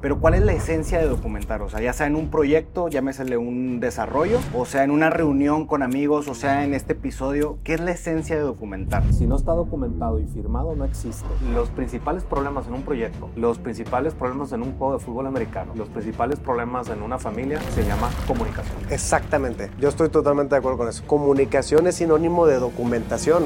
[0.00, 1.60] Pero ¿cuál es la esencia de documentar?
[1.60, 5.66] O sea, ya sea en un proyecto, llámesele un desarrollo, o sea en una reunión
[5.66, 9.02] con amigos, o sea en este episodio, ¿qué es la esencia de documentar?
[9.12, 11.26] Si no está documentado y firmado, no existe.
[11.52, 15.74] Los principales problemas en un proyecto, los principales problemas en un juego de fútbol americano,
[15.76, 18.78] los principales problemas en una familia se llama comunicación.
[18.88, 21.04] Exactamente, yo estoy totalmente de acuerdo con eso.
[21.06, 23.44] Comunicación es sinónimo de documentación.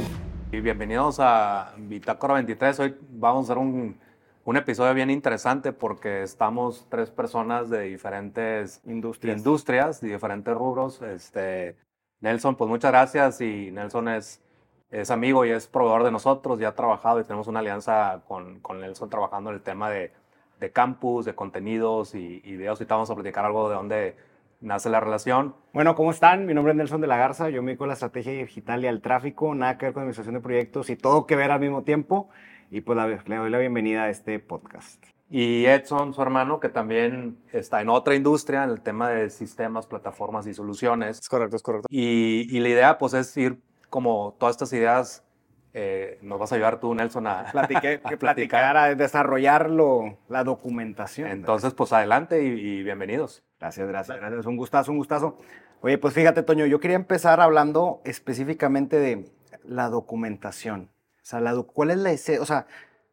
[0.52, 2.78] Y bienvenidos a Bitácora 23.
[2.78, 4.03] Hoy vamos a hacer un
[4.44, 11.00] un episodio bien interesante porque estamos tres personas de diferentes industrias, industrias de diferentes rubros.
[11.00, 11.76] Este,
[12.20, 14.42] Nelson, pues muchas gracias y Nelson es,
[14.90, 18.60] es amigo y es proveedor de nosotros, ya ha trabajado y tenemos una alianza con,
[18.60, 20.12] con Nelson trabajando en el tema de,
[20.60, 22.80] de campus, de contenidos y, y videos.
[22.82, 24.16] Y vamos a platicar algo de dónde
[24.60, 25.54] nace la relación.
[25.72, 26.44] Bueno, ¿cómo están?
[26.44, 28.88] Mi nombre es Nelson de la Garza, yo me dedico a la estrategia digital y
[28.88, 31.82] al tráfico, nada que ver con administración de proyectos y todo que ver al mismo
[31.82, 32.28] tiempo
[32.74, 35.00] y pues le doy la bienvenida a este podcast.
[35.30, 39.86] Y Edson, su hermano, que también está en otra industria, en el tema de sistemas,
[39.86, 41.20] plataformas y soluciones.
[41.20, 41.86] Es correcto, es correcto.
[41.88, 45.24] Y, y la idea, pues, es ir como todas estas ideas,
[45.72, 51.30] eh, nos vas a ayudar tú, Nelson, a, Platiqué, que platicar, a desarrollarlo, la documentación.
[51.30, 53.44] Entonces, pues, adelante y, y bienvenidos.
[53.60, 54.46] Gracias, gracias, gracias.
[54.46, 55.38] Un gustazo, un gustazo.
[55.80, 59.30] Oye, pues fíjate, Toño, yo quería empezar hablando específicamente de
[59.62, 60.90] la documentación.
[61.24, 62.66] O sea, la, ¿cuál es la O sea,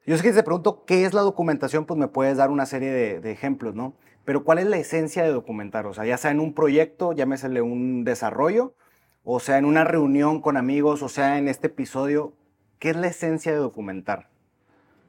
[0.05, 2.65] yo sé que si te pregunto qué es la documentación, pues me puedes dar una
[2.65, 3.95] serie de, ejemplos, ¿no?
[4.25, 5.85] Pero ¿cuál es la esencia de documentar?
[5.87, 8.75] O sea, ya sea en un proyecto, llámesele un desarrollo,
[9.23, 12.33] o sea, en una reunión con amigos, o sea, en este episodio,
[12.79, 14.29] ¿qué es la esencia de documentar?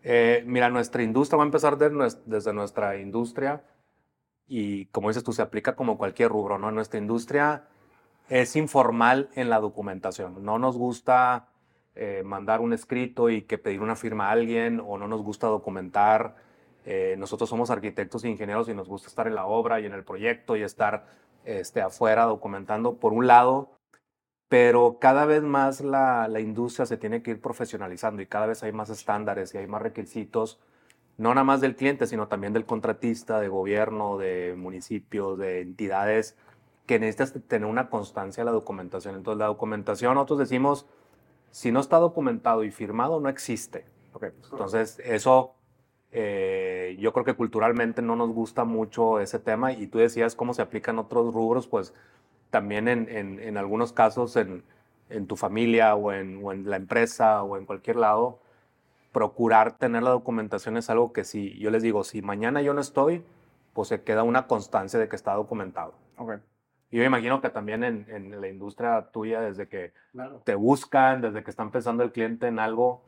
[0.05, 3.65] Eh, mira, nuestra industria, va a empezar desde nuestra industria
[4.47, 6.71] y como dices tú, se aplica como cualquier rubro, ¿no?
[6.71, 7.65] Nuestra industria
[8.29, 10.45] es informal en la documentación.
[10.45, 11.49] No nos gusta
[11.95, 15.47] eh, mandar un escrito y que pedir una firma a alguien o no nos gusta
[15.49, 16.37] documentar.
[16.85, 19.93] Eh, nosotros somos arquitectos e ingenieros y nos gusta estar en la obra y en
[19.93, 21.07] el proyecto y estar
[21.45, 23.71] este, afuera documentando por un lado,
[24.49, 28.63] pero cada vez más la, la, industria se tiene que ir profesionalizando y cada vez
[28.63, 30.61] hay más estándares y hay más requisitos,
[31.19, 36.37] no nada más del cliente, sino también del contratista, de gobierno, de municipios, de entidades,
[36.87, 39.17] que necesitas tener una constancia en la documentación.
[39.17, 40.87] Entonces la documentación, nosotros decimos,
[41.53, 43.85] si no está documentado y firmado, no existe.
[44.51, 45.55] Entonces, eso
[46.11, 50.55] eh, yo creo que culturalmente no nos gusta mucho ese tema y tú decías cómo
[50.55, 51.95] se aplican otros rubros, pues
[52.51, 54.65] también en, en, algunos casos en,
[55.09, 58.41] en, tu familia o, en, o en la empresa o en cualquier lado,
[59.13, 62.81] procurar tener la documentación es algo que si yo les digo, si mañana yo no
[62.81, 63.25] estoy,
[63.75, 65.95] pues se queda una constancia de que está documentado.
[66.17, 66.39] Okay.
[66.93, 69.93] Y yo imagino que también en, en la industria tuya, desde que
[70.45, 73.03] te buscan, desde que están pensando el cliente en algo,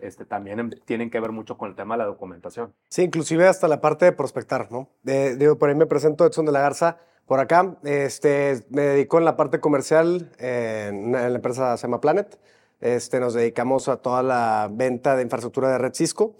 [0.00, 2.72] este, también em, tienen que ver mucho con el tema de la documentación.
[2.88, 4.88] Sí, inclusive hasta la parte de prospectar, ¿no?
[5.02, 6.98] digo, por ahí me presento Edson de la Garza.
[7.26, 12.38] Por acá este, me dedico en la parte comercial en, la empresa Sema Planet.
[12.80, 16.34] Este, nos dedicamos a toda la venta de infraestructura de red Cisco.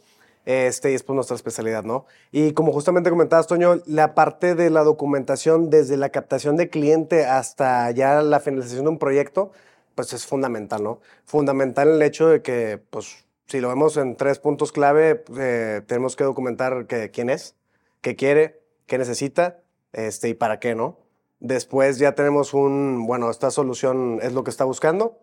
[0.46, 2.06] Este, y es pues nuestra especialidad, ¿no?
[2.32, 7.26] Y como justamente comentabas, Toño, la parte de la documentación, desde la captación de cliente
[7.26, 9.52] hasta ya la finalización de un proyecto,
[9.94, 11.00] pues es fundamental, ¿no?
[11.26, 16.16] Fundamental el hecho de que, pues, si lo vemos en tres puntos clave, eh, tenemos
[16.16, 17.54] que documentar que, quién es,
[18.00, 19.60] qué quiere, qué necesita,
[19.92, 20.98] este, y para qué, ¿no?
[21.40, 25.18] Después ya tenemos un, bueno, esta solución es lo que está buscando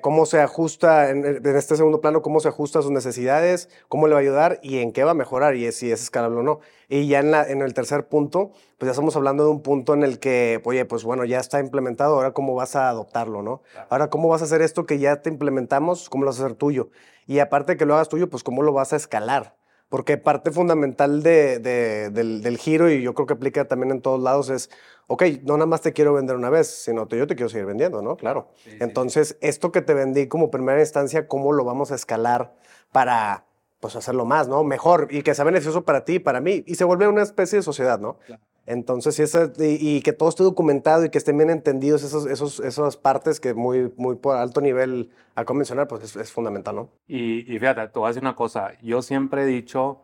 [0.00, 4.14] cómo se ajusta, en, este segundo plano, cómo se ajusta a sus necesidades, cómo le
[4.14, 6.60] va a ayudar y en qué va a mejorar y si es escalable o no.
[6.88, 9.94] Y ya en, la, en el tercer punto, pues ya estamos hablando de un punto
[9.94, 13.62] en el que, oye, pues bueno, ya está implementado, ahora cómo vas a adoptarlo, ¿no?
[13.88, 16.08] Ahora, ¿cómo vas a hacer esto que ya te implementamos?
[16.08, 16.90] ¿Cómo lo vas a hacer tuyo?
[17.26, 19.56] Y aparte de que lo hagas tuyo, pues cómo lo vas a escalar.
[19.88, 24.20] Porque parte fundamental de, del, del, giro, y yo creo que aplica también en todos
[24.20, 24.68] lados, es,
[25.06, 27.66] ok, no nada más te quiero vender una vez, sino que yo te quiero seguir
[27.66, 28.16] vendiendo, ¿no?
[28.16, 28.48] Claro.
[28.80, 32.54] Entonces, esto que te vendí como primera instancia, ¿cómo lo vamos a escalar
[32.90, 33.44] para
[33.80, 34.64] pues hacerlo más, ¿no?
[34.64, 36.64] Mejor y que sea beneficioso para ti y para mí.
[36.66, 38.18] Y se vuelve una especie de sociedad, ¿no?
[38.66, 39.18] Entonces,
[39.58, 43.38] y, y, que todo esté documentado y que estén bien entendidos esos, esos, esas partes
[43.38, 46.90] que muy, muy por alto nivel a convencional, pues es, fundamental, ¿no?
[47.06, 48.72] Y, y, fíjate, te voy a decir una cosa.
[48.82, 50.02] Yo siempre he dicho,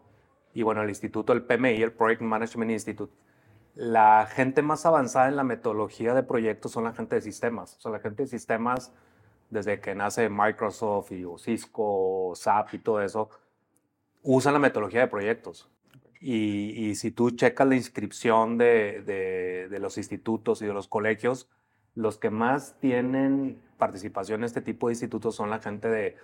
[0.55, 3.13] y bueno, el instituto, el PMI, el Project Management Institute,
[3.75, 7.77] la gente más avanzada en la metodología de proyectos son la gente de sistemas.
[7.79, 8.93] O sea, la gente de sistemas,
[9.51, 13.29] desde que nace Microsoft y o Cisco, o SAP y todo eso,
[14.23, 15.69] usan la metodología de proyectos.
[16.25, 19.03] Y, si tú checas la inscripción de,
[19.69, 21.49] de, los institutos y de los colegios,
[21.97, 26.17] los que más tienen participación en este tipo de institutos son la gente de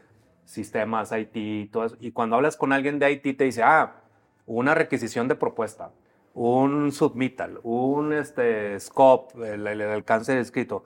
[0.45, 1.97] sistemas, IT, y todo eso.
[2.01, 4.01] Y cuando hablas con alguien de IT te dice, ah,
[4.47, 5.91] una requisición de propuesta,
[6.33, 10.85] un submittal, un este, scope, el, el alcance escrito.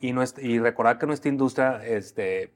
[0.00, 2.52] Y, nuestra, y recordar que nuestra industria este,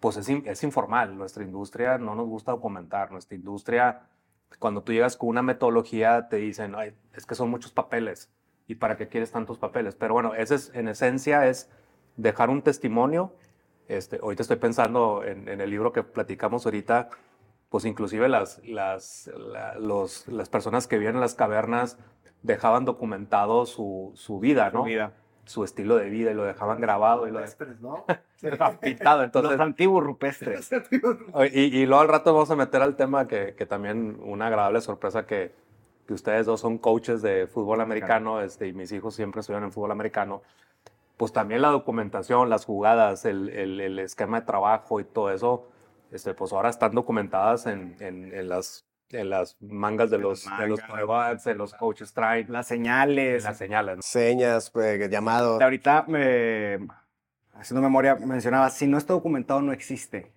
[0.00, 1.16] pues es, es informal.
[1.16, 3.12] Nuestra industria no nos gusta documentar.
[3.12, 4.02] Nuestra industria,
[4.58, 8.30] cuando tú llegas con una metodología, te dicen, Ay, es que son muchos papeles.
[8.66, 9.94] ¿Y para qué quieres tantos papeles?
[9.96, 11.70] Pero bueno, ese es, en esencia es
[12.16, 13.34] dejar un testimonio.
[13.88, 17.08] Este, ahorita estoy pensando en, en el libro que platicamos ahorita,
[17.68, 21.98] pues inclusive las, las, la- los- las personas que vivían en las cavernas
[22.42, 24.80] dejaban documentado su, su vida, ¿no?
[24.80, 25.12] Su vida.
[25.50, 28.04] Su estilo de vida y lo dejaban grabado y lo Rupestres, ¿no?
[28.80, 29.24] pintado.
[29.24, 30.70] Entonces, Los antiguos rupestres.
[31.52, 34.80] y, y luego al rato vamos a meter al tema que, que también una agradable
[34.80, 35.52] sorpresa que,
[36.06, 39.72] que ustedes dos son coaches de fútbol americano este, y mis hijos siempre estudian en
[39.72, 40.42] fútbol americano.
[41.16, 45.68] Pues también la documentación, las jugadas, el, el- el esquema de trabajo y todo eso,
[46.12, 50.66] este, pues ahora están documentadas en, en- en las, en las mangas de los, de
[50.68, 53.44] los corebacks, de los coaches traen, Las señales.
[53.44, 53.96] las señales.
[53.96, 54.02] ¿no?
[54.02, 55.60] Señas, pues, llamados.
[55.60, 56.78] Ahorita, me,
[57.54, 60.32] haciendo memoria, mencionaba, si no está documentado, no existe.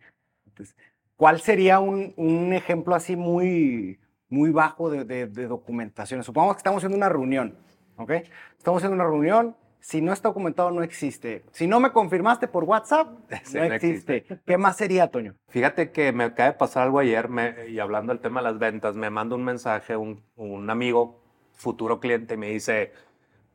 [0.47, 0.75] Entonces,
[1.15, 3.99] ¿Cuál sería un, un ejemplo así muy,
[4.29, 6.23] muy bajo de, de- de documentación?
[6.23, 7.55] Supongamos que estamos haciendo una reunión,
[7.97, 8.11] ¿ok?
[8.57, 11.43] Estamos haciendo una reunión, si no está documentado, no existe.
[11.51, 13.09] Si no me confirmaste por WhatsApp,
[13.43, 14.25] Sí, no no existe.
[14.45, 15.35] ¿Qué más sería, Toño?
[15.49, 18.59] Fíjate que me acaba de pasar algo ayer me- y hablando del tema de las
[18.59, 21.21] ventas, me manda un mensaje un, un amigo,
[21.53, 22.93] futuro cliente, y me dice,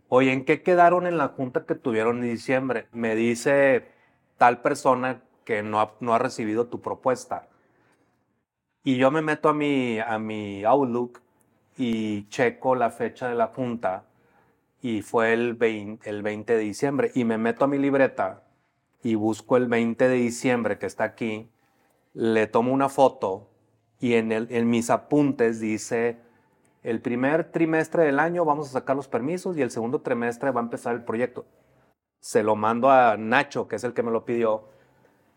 [0.09, 2.89] oye, ¿en qué quedaron en la junta que tuvieron en diciembre?
[2.93, 3.89] Me dice
[4.37, 7.49] tal persona que no ha, no ha recibido tu propuesta.
[8.85, 11.21] Y yo me meto a mi, a mi Outlook
[11.77, 14.05] y checo la fecha de la junta
[14.81, 18.45] y fue el 20, el 20 de diciembre y me meto a mi libreta
[19.03, 21.51] y busco el 20 de diciembre que está aquí,
[22.15, 23.49] le tomo una foto
[24.01, 26.19] y en, mis apuntes dice,
[26.83, 30.61] el primer trimestre del año vamos a sacar los permisos y el segundo trimestre va
[30.61, 31.47] a empezar el proyecto.
[32.21, 34.65] Se lo mando a Nacho, que es el que me lo pidió,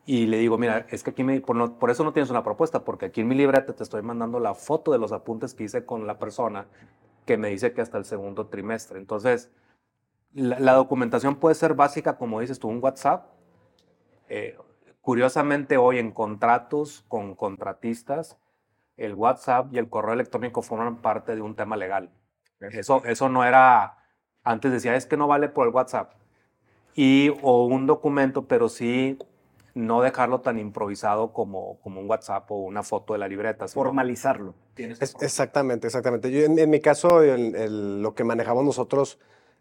[0.05, 3.07] y le digo, mira, es que aquí no- por eso no tienes una propuesta, porque
[3.07, 6.07] aquí en mi libreta te estoy mandando la foto de los apuntes que hice con
[6.07, 6.65] la persona
[7.25, 8.99] que me dice que hasta el segundo trimestre.
[8.99, 9.51] Entonces,
[10.33, 13.25] la, la documentación puede ser básica, como dices tú, un WhatsApp.
[14.29, 14.57] Eh,
[15.01, 18.37] curiosamente, hoy en contratos con contratistas,
[18.97, 22.11] el WhatsApp y el correo electrónico forman parte de un tema legal.
[22.59, 23.97] Eso, eso no era,
[24.43, 26.13] antes decía, es que no vale por el WhatsApp.
[26.93, 29.17] Y, o un documento, pero sí
[29.73, 33.67] no dejarlo tan improvisado como, como un WhatsApp o una foto de la libreta.
[33.67, 34.53] Formalizarlo.
[34.73, 36.31] tienes que Es- exactamente, exactamente.
[36.31, 39.19] Yo, en, en mi caso, el- el- lo que manejamos nosotros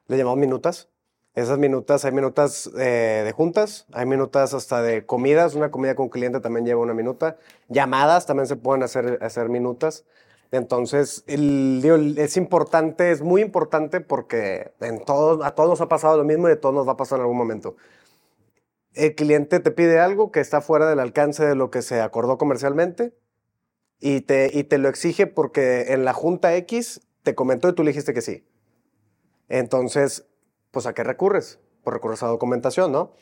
[0.09, 0.89] le llamamos minutas.
[1.35, 5.55] Esas minutas, hay minutas eh, de juntas, hay minutas hasta de comidas.
[5.55, 7.37] Una comida con cliente también lleva una minuta.
[7.69, 10.05] Llamadas también se pueden hacer, hacer minutas.
[10.51, 16.17] Entonces, el, el- es importante, es muy importante porque en a todos nos ha pasado
[16.17, 17.77] lo mismo y a todos nos va a pasar en algún momento.
[18.94, 22.38] El cliente te pide algo que está fuera del alcance de lo que se acordó
[22.38, 23.14] comercialmente
[24.00, 27.84] y te, y te lo exige porque en la junta X te comentó y tú
[27.84, 28.46] le dijiste que sí.
[29.48, 30.26] Entonces,
[30.70, 31.60] pues ¿a qué recurres?
[31.84, 33.12] Pues recurres a documentación, ¿no?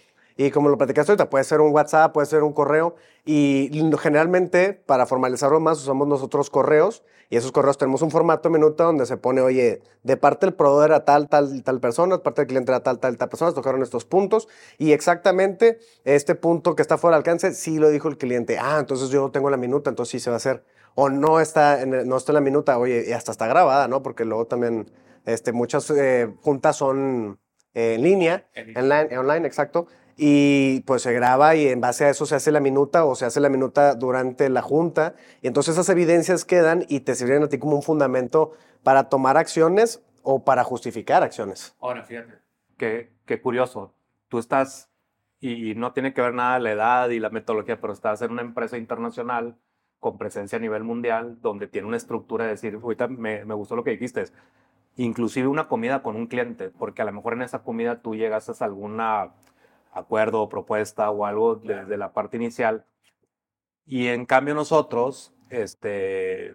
[0.40, 2.94] Y como lo platicaste ahorita, puede ser un WhatsApp, puede ser un correo.
[3.24, 7.02] Y generalmente, para formalizarlo más, usamos nosotros correos.
[7.28, 10.92] Y esos correos tenemos un formato minuta donde se pone, oye, de parte del proveedor
[10.92, 13.82] a tal, tal, tal persona, de parte del cliente a tal, tal, tal persona, tocaron
[13.82, 14.46] estos puntos.
[14.78, 18.58] Y exactamente este punto que está fuera de alcance, sí lo dijo el cliente.
[18.60, 20.62] Ah, entonces yo tengo la minuta, entonces sí se va a hacer.
[20.94, 23.88] O no está en, el- no está en la minuta, oye, y hasta está grabada,
[23.88, 24.04] ¿no?
[24.04, 24.88] Porque luego también
[25.26, 27.40] este, muchas eh, juntas son
[27.74, 29.86] eh, en línea, En online, online, exacto.
[30.20, 33.24] Y pues se graba y en base a eso se hace la minuta o se
[33.24, 35.14] hace la minuta durante la junta.
[35.42, 39.36] Y entonces esas evidencias quedan y te sirven a ti como un fundamento para tomar
[39.36, 41.76] acciones o para justificar acciones.
[41.80, 42.34] Ahora, fíjate.
[42.76, 43.94] Qué, qué curioso.
[44.26, 44.90] Tú estás,
[45.40, 48.42] y, no tiene que ver nada la edad y la metodología, pero estás en una
[48.42, 49.56] empresa internacional
[50.00, 53.76] con presencia a nivel mundial, donde tiene una estructura de decir, ahorita me, me gustó
[53.76, 54.24] lo que dijiste,
[54.96, 58.48] inclusive una comida con un cliente, porque a lo mejor en esa comida tú llegas
[58.48, 58.96] a algún
[59.92, 62.84] acuerdo o propuesta o algo desde la parte inicial,
[63.86, 66.54] y en cambio nosotros, este,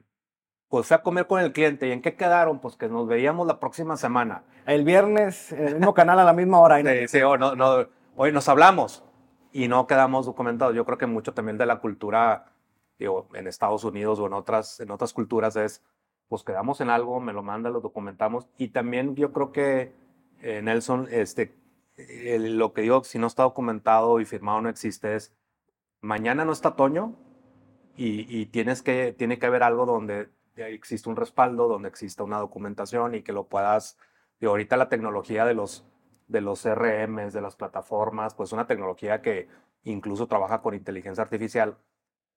[0.69, 2.59] pues fui a comer con el cliente, ¿y en qué quedaron?
[2.59, 4.43] Pues que nos veíamos la próxima semana.
[4.65, 6.79] El viernes, en el mismo canal a la misma hora.
[6.81, 9.03] Sí, sí, o no, no, hoy nos hablamos
[9.51, 10.75] y no quedamos documentados.
[10.75, 12.51] Yo creo que mucho también de la cultura,
[12.99, 15.83] digo, en Estados Unidos o en otras, en otras culturas es,
[16.27, 18.47] pues quedamos en algo, me lo manda, lo documentamos.
[18.57, 19.93] Y también yo creo que,
[20.41, 21.53] eh, Nelson, este,
[21.97, 25.33] el- lo que digo, si no está documentado y firmado no existe, es,
[26.01, 27.15] mañana no está Toño
[27.95, 32.39] y, y tienes que, tiene que haber algo donde existe un respaldo, donde exista una
[32.39, 33.97] documentación y que lo puedas,
[34.39, 35.85] y ahorita la tecnología de los,
[36.27, 39.47] de los CRMs, de las plataformas, pues una tecnología que
[39.83, 41.77] incluso trabaja con inteligencia artificial,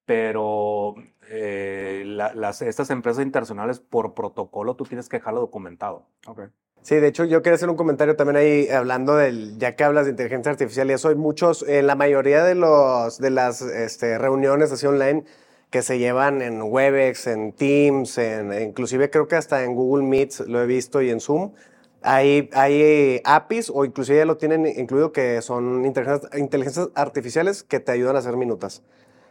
[0.05, 0.95] pero
[1.29, 6.07] eh, las, estas empresas internacionales por protocolo tú tienes que dejarlo documentado.
[6.27, 6.47] Okay.
[6.87, 10.05] Sí, de hecho yo quería hacer un comentario también ahí hablando del, ya que hablas
[10.05, 14.19] de inteligencia artificial y eso, hay muchos, en la mayoría de, los, de las este,
[14.19, 15.25] reuniones así online
[15.71, 20.47] que se llevan en Webex, en Teams, en, inclusive creo que hasta en Google Meet
[20.47, 21.55] lo he visto y en Zoom,
[22.03, 28.15] hay, hay APIs o inclusive lo tienen incluido que son inteligencias artificiales que te ayudan
[28.15, 28.85] a hacer minutas.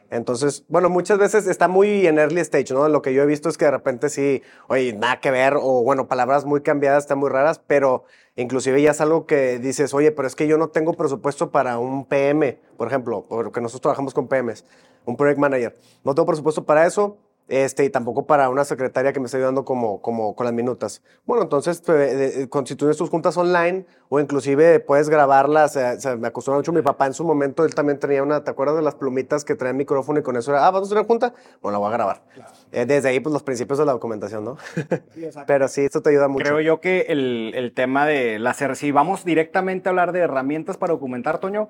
[0.09, 2.87] Entonces, bueno, muchas veces está muy en early stage, ¿no?
[2.89, 5.83] Lo que yo he visto es que de repente sí, oye, nada que ver, o
[5.83, 10.11] bueno, palabras muy cambiadas, están muy raras, pero inclusive ya es algo que dices, oye,
[10.11, 14.13] pero es que yo no tengo presupuesto para un PM, por ejemplo, porque nosotros trabajamos
[14.13, 14.63] con PMs,
[15.05, 15.75] un project manager.
[16.03, 19.65] No tengo presupuesto para eso, este, y tampoco para una secretaria que me esté ayudando
[19.65, 21.01] como, como con las minutas.
[21.25, 25.77] Bueno, entonces pues, constituyes tus juntas online o inclusive puedes grabarlas.
[26.19, 28.81] me acostumbró mucho mi papá en su momento, él también tenía una, ¿te acuerdas de
[28.81, 31.33] las plumitas que traían micrófono y con eso era, ah, ¿vas a hacer junta?
[31.61, 32.23] Bueno, la voy a grabar.
[32.71, 34.57] Eh, desde ahí, pues los principios de la documentación, ¿no?
[35.47, 36.43] Pero sí, esto te ayuda mucho.
[36.43, 40.77] Creo yo que el, el tema de la si vamos directamente a hablar de herramientas
[40.77, 41.69] para documentar, Toño,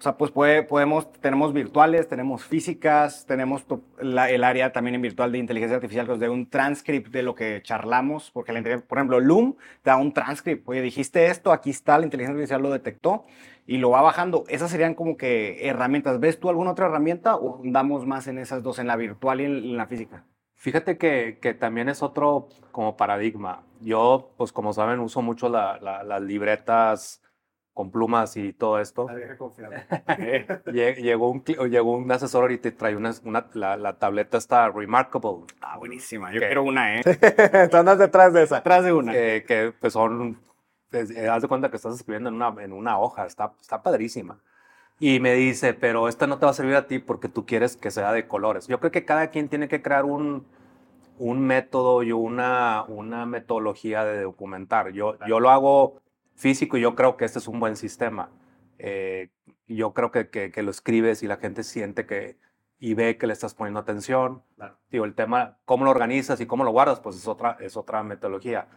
[0.00, 3.66] o sea, pues puede, podemos, tenemos virtuales, tenemos físicas, tenemos
[4.00, 7.60] el área también en virtual de inteligencia artificial que nos un transcript de lo que
[7.62, 10.66] charlamos, porque la, por ejemplo, Loom te da un transcript.
[10.66, 13.26] Oye, dijiste esto, aquí está, la inteligencia artificial lo detectó
[13.66, 14.44] y lo va bajando.
[14.48, 16.18] Esas serían como que herramientas.
[16.18, 19.44] ¿Ves tú alguna otra herramienta o andamos más en esas dos, en la virtual y
[19.44, 20.24] en, la física?
[20.54, 23.64] Fíjate que, que, también es otro como paradigma.
[23.82, 27.20] Yo, pues como saben, uso mucho las libretas
[27.80, 29.08] con plumas y todo esto.
[30.70, 33.14] llegó, un, llegó un asesor y te trae una,
[33.54, 35.46] la, tableta está Remarkable.
[35.62, 36.30] Ah, buenísima.
[36.30, 37.02] Yo quiero una, ¿eh?
[37.70, 38.56] Tú andas detrás de esa.
[38.56, 39.12] Detrás de una.
[39.12, 40.38] que pues son,
[40.90, 43.82] pues, eh, haz de cuenta que estás escribiendo en una, en una hoja, está, está
[43.82, 44.38] padrísima.
[44.98, 47.78] Y me dice, pero esta no te va a servir a ti porque tú quieres
[47.78, 48.68] que sea de colores.
[48.68, 50.44] Yo creo que cada quien tiene que crear un,
[51.16, 54.92] un método y una, una metodología de documentar.
[54.92, 56.02] Yo, yo lo hago
[56.40, 58.30] físico, yo creo que este es un buen sistema.
[58.78, 59.30] Eh,
[59.68, 62.38] yo creo que, que, lo escribes y la gente siente que
[62.78, 64.42] y ve que le estás poniendo atención.
[64.90, 68.02] Digo, el tema, cómo lo organizas y cómo lo guardas, pues es otra, es otra
[68.02, 68.68] metodología.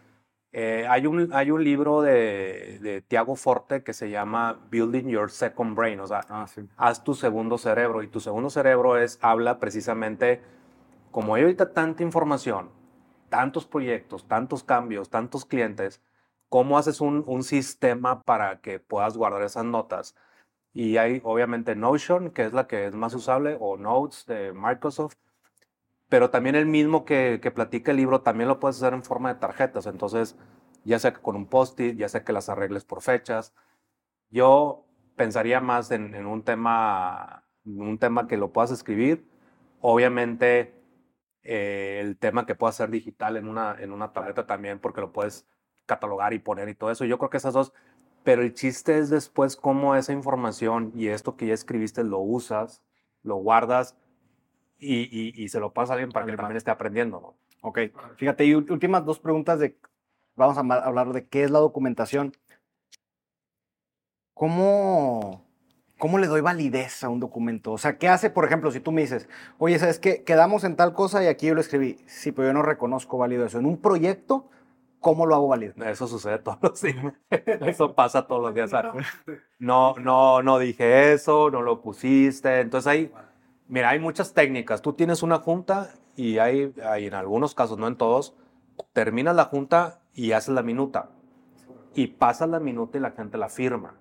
[0.52, 5.30] Eh, hay, un, hay un libro de, de Tiago Forte que se llama Building Your
[5.30, 8.02] Second Brain, o sea, ah, haz tu segundo cerebro.
[8.02, 10.42] Y tu segundo cerebro es, habla precisamente,
[11.10, 12.70] como hay ahorita tanta información,
[13.30, 16.02] tantos proyectos, tantos cambios, tantos clientes,
[16.54, 20.14] cómo haces un, un, sistema para que puedas guardar esas notas.
[20.72, 25.16] Y hay obviamente Notion, que es la que es más usable, o Notes de Microsoft,
[26.08, 29.34] pero también el mismo que, que platica el libro, también lo puedes hacer en forma
[29.34, 29.86] de tarjetas.
[29.86, 30.36] Entonces,
[30.84, 33.52] ya sea que con un post-it, ya sea que las arregles por fechas.
[34.30, 39.26] Yo pensaría más en, en, un, tema, un tema que lo puedas escribir.
[39.80, 40.72] Obviamente,
[41.42, 45.12] eh, el tema que pueda ser digital en una, en una tableta también, porque lo
[45.12, 45.48] puedes
[45.86, 47.04] catalogar y poner y todo eso.
[47.04, 47.72] Yo creo que esas dos,
[48.22, 52.82] pero el chiste es después cómo esa información y esto que ya escribiste lo usas,
[53.22, 53.96] lo guardas
[54.78, 57.20] y, y, se lo pasa a alguien para que también esté aprendiendo.
[57.20, 57.34] ¿no?
[57.62, 57.78] Ok,
[58.16, 59.78] fíjate, y últimas dos preguntas de,
[60.36, 62.32] vamos a hablar de qué es la documentación.
[64.34, 65.44] ¿Cómo,
[65.98, 67.72] ¿Cómo le doy validez a un documento?
[67.72, 70.24] O sea, ¿qué hace, por ejemplo, si tú me dices, oye, ¿sabes qué?
[70.24, 71.96] Quedamos en tal cosa y aquí yo lo escribí.
[72.06, 73.58] Sí, pero yo no reconozco válido eso.
[73.58, 74.50] En un proyecto,
[75.04, 75.74] ¿cómo lo hago válido?
[75.84, 77.12] Eso sucede todos los días.
[77.60, 78.72] Eso pasa todos los días.
[79.58, 82.60] No, no, no dije eso, no lo pusiste.
[82.60, 83.12] Entonces hay,
[83.68, 84.80] mira, hay muchas técnicas.
[84.80, 88.34] Tú tienes una junta y hay, hay en algunos casos, no en todos,
[88.94, 91.10] terminas la junta y haces la minuta.
[91.94, 94.00] Y pasas la minuta y la gente la firma.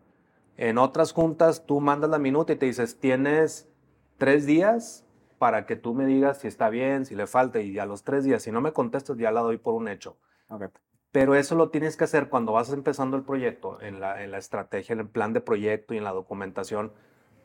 [0.55, 3.69] En otras juntas tú mandas la minuta y te dices, tienes
[4.17, 5.05] tres días
[5.37, 8.23] para que tú me digas si está bien, si le falta, y a los tres
[8.23, 10.15] días, si no me contestas, ya la doy por un hecho.
[10.47, 10.69] Okay.
[11.13, 14.39] Pero eso lo tienes que hacer cuando vas empezando el proyecto, en la, en la
[14.39, 16.91] estrategia, en el plan de proyecto y en la documentación,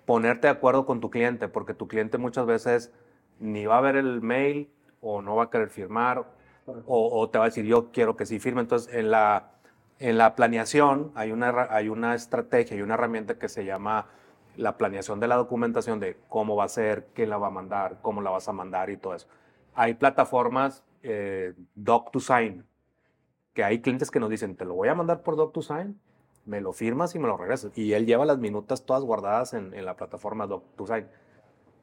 [0.07, 2.93] ponerte de acuerdo con tu cliente, porque tu cliente muchas veces
[3.41, 4.71] ni va a ver el mail
[5.03, 6.25] o no va a querer firmar
[6.87, 8.63] o, o te va a decir yo quiero que sí firme.
[8.63, 9.51] Entonces, en la,
[9.99, 14.07] en la planeación hay una, hay una estrategia y una herramienta que se llama
[14.57, 17.99] la planeación de la documentación de cómo va a ser, quién la va a mandar,
[18.01, 19.29] cómo la vas a mandar y todo eso.
[19.75, 22.65] Hay plataformas eh, DocToSign,
[23.59, 26.01] que hay clientes que nos dicen, te lo voy a mandar por DocToSign,
[26.47, 27.77] me lo firmas y me lo regresas.
[27.77, 31.09] Y él lleva las minutas todas guardadas en, en la plataforma DocToSign.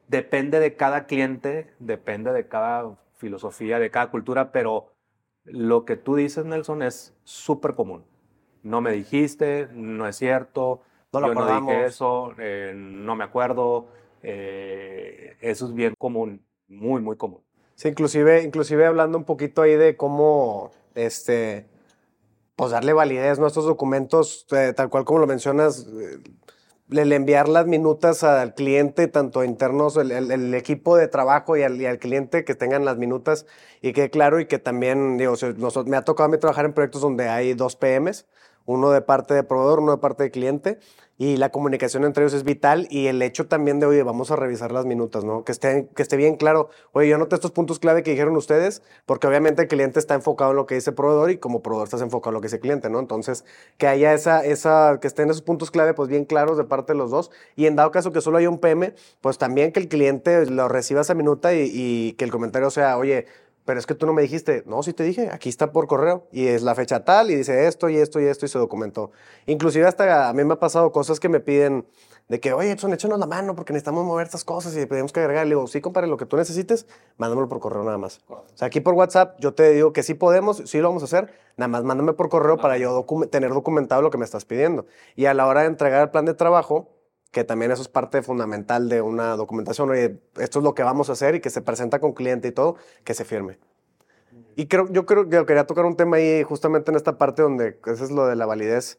[0.08, 4.94] Depende de cada cliente, depende de cada filosofía de cada cultura, pero
[5.44, 8.06] lo que tú dices, Nelson, es súper común.
[8.62, 10.80] No me dijiste, no es cierto,
[11.12, 11.70] No lo yo no acordamos.
[11.70, 13.88] dije eso, eh, no me acuerdo.
[14.22, 17.42] eh, eso es bien común, muy, muy común.
[17.74, 21.68] Sí, inclusive, inclusive hablando un poquito ahí de cómo, este,
[22.56, 23.44] pues darle validez ¿no?
[23.44, 26.18] a estos documentos, eh, tal cual como lo mencionas, eh,
[26.90, 32.44] el enviar las minutas al cliente, tanto internos, el, equipo de trabajo y al, cliente
[32.44, 33.46] que tengan las minutas
[33.82, 35.34] y que claro y que también, digo,
[35.86, 38.26] me ha tocado a mí trabajar en proyectos donde hay dos PMs,
[38.66, 40.78] uno de parte de proveedor, uno de parte de cliente,
[41.18, 44.36] y la comunicación entre ellos es vital y el hecho también de, oye, vamos a
[44.36, 45.44] revisar las minutas, ¿no?
[45.44, 48.82] Que esté, que esté bien claro, oye, yo noté estos puntos clave que dijeron ustedes,
[49.06, 52.02] porque obviamente el cliente está enfocado en lo que dice proveedor y como proveedor estás
[52.02, 53.00] enfocado en lo que dice cliente, ¿no?
[53.00, 53.46] Entonces,
[53.78, 56.98] que haya esa, esa, que estén esos puntos clave, pues bien claros de parte de
[56.98, 59.88] los dos, y en dado caso que solo haya un PM, pues también que el
[59.88, 63.26] cliente lo reciba esa minuta y, y que el comentario sea, oye,
[63.66, 66.26] pero es que tú no me dijiste, no, sí te dije, aquí está por correo
[66.32, 69.10] y es la fecha tal y dice esto y esto y esto y se documentó.
[69.44, 71.84] Inclusive hasta a mí me ha pasado cosas que me piden
[72.28, 75.20] de que, oye, Edson, échanos la mano porque necesitamos mover estas cosas y tenemos que
[75.20, 75.44] agregar.
[75.46, 76.86] Le digo, sí, compadre, lo que tú necesites,
[77.18, 78.20] mándamelo por correo nada más.
[78.28, 81.06] O sea, aquí por WhatsApp yo te digo que sí podemos, sí lo vamos a
[81.06, 84.44] hacer, nada más mándame por correo para yo docu- tener documentado lo que me estás
[84.44, 84.86] pidiendo.
[85.14, 86.95] Y a la hora de entregar el plan de trabajo,
[87.30, 89.90] que también eso es parte fundamental de una documentación.
[89.90, 92.52] Oye, esto es lo que vamos a hacer y que se presenta con cliente y
[92.52, 93.58] todo, que se firme.
[94.54, 97.78] Y creo, yo creo que quería tocar un tema ahí justamente en esta parte donde
[97.86, 98.98] eso es lo de la validez,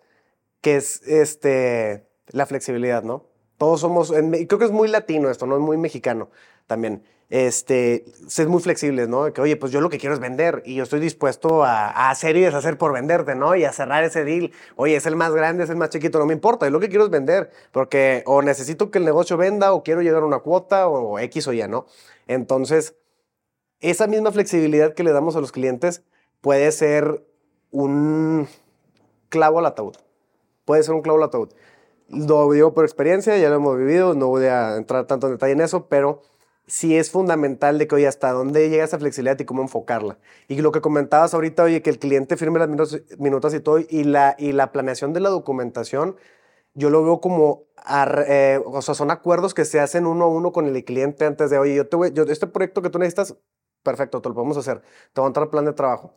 [0.61, 3.25] que es este, la flexibilidad, ¿no?
[3.57, 5.55] Todos somos, en y creo que es muy latino esto, ¿no?
[5.55, 6.29] Es muy mexicano
[6.67, 7.03] también.
[7.29, 9.33] Este, ser muy flexibles, ¿no?
[9.33, 12.09] Que, oye, pues yo lo que quiero es vender y yo estoy dispuesto a, a
[12.09, 13.53] hacer y deshacer por venderte, ¿no?
[13.55, 14.51] Y a cerrar ese deal.
[14.77, 16.65] Oye, es el más grande, es el más chiquito, no me importa.
[16.65, 20.01] Yo lo que quiero es vender porque o necesito que el negocio venda o quiero
[20.01, 21.85] llegar a una cuota o X o Y, ¿no?
[22.27, 22.95] Entonces,
[23.81, 26.03] esa misma flexibilidad que le damos a los clientes
[26.41, 27.25] puede ser
[27.71, 28.47] un
[29.29, 29.95] clavo al ataúd.
[30.65, 31.49] Puede ser un clavo al ataúd.
[32.09, 35.53] Lo digo por experiencia, ya lo hemos vivido, no voy a entrar tanto en detalle
[35.53, 36.21] en eso, pero
[36.67, 40.19] sí es fundamental de que, oye, hasta dónde llega esa flexibilidad y cómo enfocarla.
[40.47, 42.69] Y lo que comentabas ahorita, oye, que el cliente firme las
[43.17, 46.17] minutas y todo, y la, y la planeación de la documentación,
[46.73, 47.63] yo lo veo como,
[48.27, 51.49] eh, o sea, son acuerdos que se hacen uno a uno con el cliente antes
[51.49, 53.35] de, oye, yo te voy, yo, este proyecto que tú necesitas,
[53.83, 54.81] perfecto, te lo podemos hacer,
[55.13, 56.13] te voy a entrar el plan de trabajo.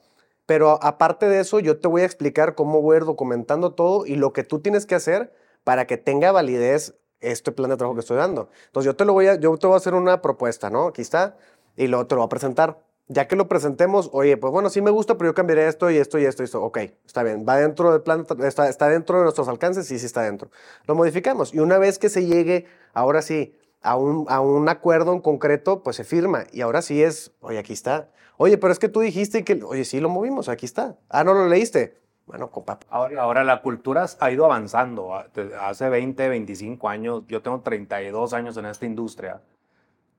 [0.46, 4.04] Pero aparte de eso, yo te voy a explicar cómo voy a ir documentando todo
[4.04, 5.32] y lo que tú tienes que hacer
[5.64, 8.48] para que tenga validez este plan de trabajo que estoy dando.
[8.66, 10.88] Entonces yo te lo voy a, yo te voy a hacer una propuesta, ¿no?
[10.88, 11.36] Aquí está,
[11.76, 12.78] y luego te lo voy a presentar.
[13.08, 15.96] Ya que lo presentemos, oye, pues bueno, sí me gusta, pero yo cambiaré esto y
[15.96, 16.62] esto y esto y esto.
[16.62, 20.06] Ok, está bien, va dentro del plan, está, está dentro de nuestros alcances, sí, sí
[20.06, 20.50] está dentro.
[20.86, 21.52] Lo modificamos.
[21.52, 25.82] Y una vez que se llegue, ahora sí, a un, a un acuerdo en concreto,
[25.82, 26.44] pues se firma.
[26.52, 28.10] Y ahora sí es, oye, aquí está.
[28.36, 30.96] Oye, pero es que tú dijiste que, oye, sí lo movimos, aquí está.
[31.08, 31.98] Ah, no lo leíste.
[32.30, 35.14] Bueno, compa, Ahora, ahora la cultura ha ido avanzando.
[35.16, 35.26] Ah,
[35.62, 39.40] Hace 20, 25 años, yo tengo 32 años en esta industria,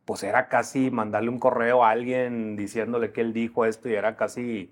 [0.05, 4.17] pues era casi mandarle un correo a alguien diciéndole que él dijo esto y era
[4.17, 4.71] casi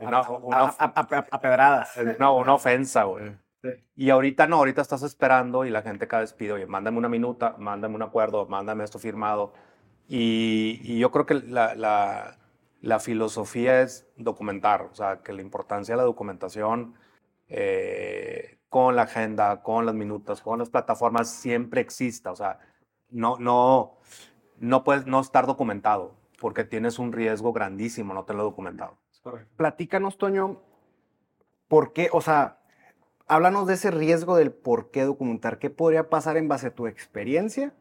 [0.00, 1.96] una, una, A, a- a- a pedradas.
[2.18, 3.32] una- una ofensa, güey.
[3.96, 7.08] Y ahorita no, ahorita estás esperando y la gente cada vez pide, oye, mándame una
[7.10, 9.52] minuta, mándame un acuerdo, mándame esto firmado.
[10.08, 12.36] Y, y yo creo que la, la-
[12.80, 16.94] la filosofía es documentar, o sea, que la importancia de la documentación
[17.48, 22.58] eh, con la agenda, con las minutas, con las plataformas siempre exista, o sea,
[23.10, 23.98] no, no,
[24.58, 28.96] no puedes no estar documentado porque tienes un riesgo grandísimo no tenerlo documentado.
[29.56, 30.62] Platícanos, Toño,
[31.68, 32.08] ¿por qué?
[32.12, 32.60] O sea,
[33.26, 35.58] háblanos de ese riesgo del por qué documentar.
[35.58, 37.74] ¿Qué podría pasar en base a tu experiencia?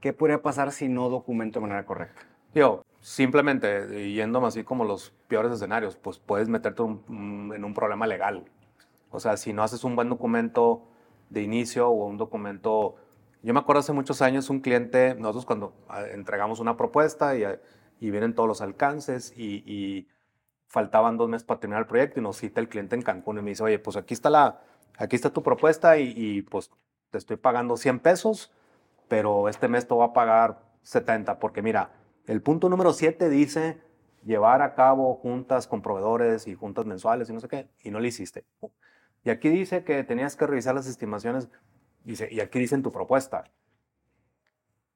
[0.00, 2.20] ¿Qué podría pasar si no documento de manera correcta?
[2.54, 8.06] Yo, simplemente yéndome así como los peores escenarios, pues puedes meterte un- en un problema
[8.06, 8.44] legal.
[9.10, 10.88] O sea, si no haces un buen documento
[11.28, 12.96] de inicio o un documento...
[13.42, 17.44] Yo me acuerdo hace muchos años un cliente, nosotros cuando ah, entregamos una propuesta y,
[18.00, 20.08] y vienen todos los alcances y, y
[20.66, 23.42] faltaban dos meses para terminar el proyecto y nos cita el cliente en Cancún y
[23.42, 24.62] me dice, oye, pues aquí está, la,
[24.96, 26.70] aquí está tu propuesta y, y, pues
[27.10, 28.50] te estoy pagando 100 pesos,
[29.08, 31.90] pero este mes te voy a pagar 70 porque mira,
[32.26, 33.80] el punto número 7 dice
[34.24, 38.00] llevar a cabo juntas con proveedores y juntas mensuales y no sé qué, y no
[38.00, 38.44] lo hiciste.
[39.22, 41.48] Y aquí dice que tenías que revisar las estimaciones,
[42.04, 43.44] y aquí dice en tu propuesta.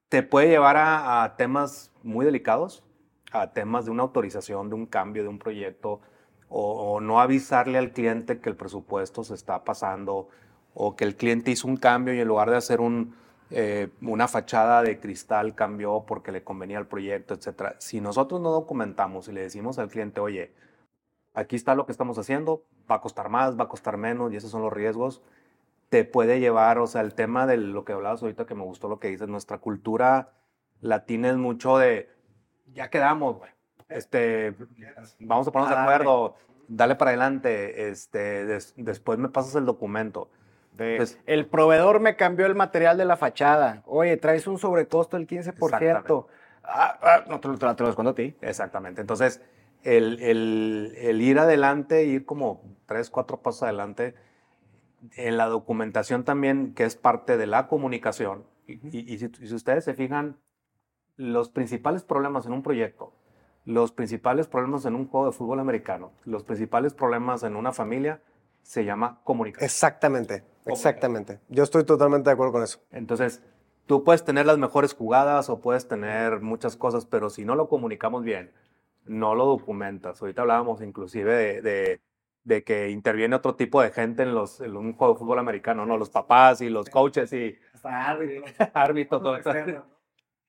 [0.08, 2.84] Te puede llevar a, a temas muy delicados,
[3.32, 6.00] a temas de una autorización, de un cambio, de un proyecto,
[6.48, 10.28] o, o no avisarle al cliente que el presupuesto se está pasando,
[10.74, 13.14] o que el cliente hizo un cambio y en lugar de hacer un,
[13.50, 17.74] eh, una fachada de cristal cambió porque le convenía al proyecto, etc.
[17.78, 20.52] Si nosotros no documentamos y le decimos al cliente, oye,
[21.34, 24.36] aquí está lo que estamos haciendo, va a costar más, va a costar menos y
[24.36, 25.22] esos son los riesgos,
[25.88, 28.88] te puede llevar, o sea, el tema de lo que hablabas ahorita que me gustó
[28.88, 30.30] lo que dices, nuestra cultura
[30.80, 32.10] latina es mucho de,
[32.74, 33.50] ya quedamos, güey.
[33.88, 34.54] Este,
[35.20, 36.34] vamos a ponernos de acuerdo,
[36.68, 40.28] dale para adelante, este, des- después me pasas el documento.
[40.78, 43.82] De, Pues- el proveedor me cambió el material de la fachada.
[43.86, 46.26] Oye, traes un sobrecosto del 15%.
[46.64, 48.36] Ah, ah, no te lo, te te lo descuento a ti.
[48.40, 49.00] Exactamente.
[49.00, 49.40] Entonces,
[49.82, 54.14] el, el- el ir adelante, ir como tres, cuatro pasos adelante,
[55.16, 58.44] en la documentación también, que es parte de la comunicación.
[58.66, 60.36] Y- y si, y si ustedes se fijan,
[61.16, 63.12] los principales problemas en un proyecto,
[63.64, 68.20] los principales problemas en un juego de fútbol americano, los principales problemas en una familia,
[68.62, 69.64] se llama comunicación.
[69.64, 71.40] Exactamente, exactamente.
[71.48, 72.80] Yo estoy totalmente de acuerdo con eso.
[72.90, 73.42] Entonces,
[73.86, 77.68] tú puedes tener las mejores jugadas o puedes tener muchas cosas, pero si no lo
[77.68, 78.52] comunicamos bien,
[79.04, 80.20] no lo documentas.
[80.20, 82.00] Ahorita hablábamos inclusive de, de-
[82.44, 85.84] de que interviene otro tipo de gente en, los, en un juego de fútbol americano,
[85.84, 85.98] ¿no?
[85.98, 89.22] Los papás y los coaches y árbitros.
[89.22, 89.84] todo eso.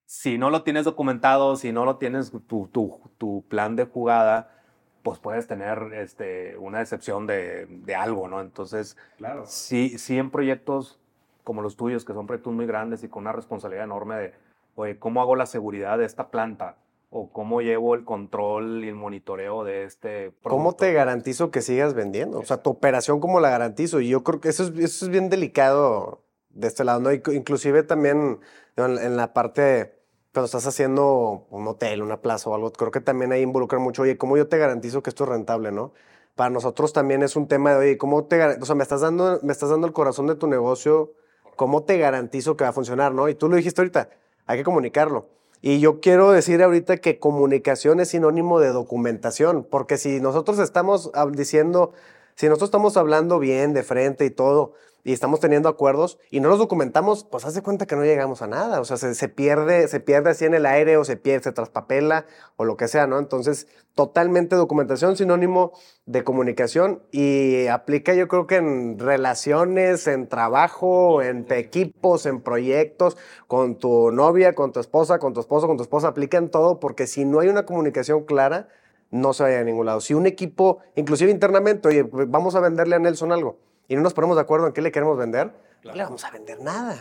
[0.06, 4.59] Si no lo tienes documentado, si no lo tienes tu, tu- tu plan de jugada,
[5.04, 8.42] pues puedes tener este, una decepción de, de algo, ¿no?
[8.42, 9.44] Entonces, Claro.
[9.46, 11.00] sí, sí en proyectos
[11.44, 14.34] como los tuyos, que son proyectos muy grandes y con una responsabilidad enorme de,
[14.76, 16.76] oye, ¿cómo hago la seguridad de esta planta?
[17.12, 20.86] ¿O cómo llevo el control y el monitoreo de este ¿Cómo producto?
[20.86, 22.38] te garantizo que sigas vendiendo?
[22.40, 24.00] O sea, tu operación, ¿cómo la garantizo?
[24.00, 27.12] Y yo creo que eso es, eso es bien delicado de este lado, ¿no?
[27.12, 28.40] Inc- Inclusive también
[28.76, 29.99] en, en la parte,
[30.34, 34.04] cuando estás haciendo un hotel, una plaza o algo, creo que también ahí involucra mucho,
[34.04, 35.94] oye, ¿cómo yo te garantizo que esto es rentable, no?
[36.36, 39.40] Para nosotros también es un tema de, oye, ¿cómo te O sea, me estás dando,
[39.42, 41.14] me estás dando el corazón de tu negocio,
[41.56, 43.28] ¿cómo te garantizo que va a funcionar, no?
[43.28, 44.10] Y tú lo dijiste ahorita,
[44.46, 45.28] hay que comunicarlo.
[45.62, 51.12] Y yo quiero decir ahorita que comunicación es sinónimo de documentación, porque si nosotros estamos
[51.34, 51.92] diciendo,
[52.40, 54.72] si nosotros estamos hablando bien de frente y todo,
[55.04, 58.42] y estamos teniendo acuerdos y no los documentamos, pues haz de cuenta que no llegamos
[58.42, 58.80] a nada.
[58.80, 61.52] O sea, se, se pierde, se pierde así en el aire o se pierde, se
[61.52, 63.20] traspapela o lo que sea, ¿no?
[63.20, 65.74] Entonces, totalmente documentación sinónimo
[66.06, 73.18] de comunicación y aplica yo creo que en relaciones, en trabajo, en equipos, en proyectos,
[73.48, 76.80] con tu novia, con tu esposa, con tu esposo, con tu esposa, aplica en todo
[76.80, 78.70] porque si no hay una comunicación clara,
[79.12, 80.02] no se vaya a ningún lado.
[80.02, 84.02] Si un equipo, inclusive internamente, oye, pues, vamos a venderle a Nelson algo y no
[84.02, 85.52] nos ponemos de acuerdo en qué le queremos vender,
[85.84, 86.98] no le vamos a vender nada.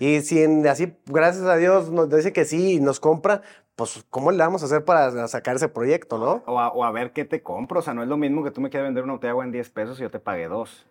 [0.00, 3.42] Y si en- así, gracias a Dios, nos dice que sí y nos compra,
[3.76, 6.42] pues ¿cómo le vamos a hacer para sacar ese proyecto, no?
[6.46, 7.80] O a, o a ver qué te compro.
[7.80, 9.44] O sea, no es lo mismo que tú me quieras vender una botella de agua
[9.44, 10.86] en 10 pesos y yo te pagué dos.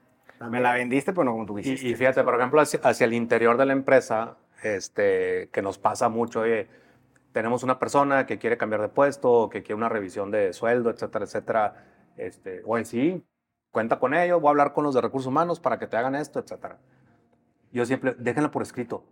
[0.49, 1.87] Me la vendiste, pero no como tú Y, quisiste.
[1.87, 6.09] y fíjate, por ejemplo, hacia, hacia el interior de la empresa, este, que nos pasa
[6.09, 6.67] mucho, oye,
[7.35, 11.25] tenemos una persona que quiere cambiar de puesto, que quiere una revisión de sueldo, etcétera,
[11.25, 11.85] etcétera.
[12.15, 13.25] Este, oye, sí,
[13.71, 16.15] cuenta con ellos, voy a hablar con los de recursos humanos para que te hagan
[16.15, 16.77] esto, etcétera.
[17.73, 19.03] Yo siempre, déjenlo por escrito.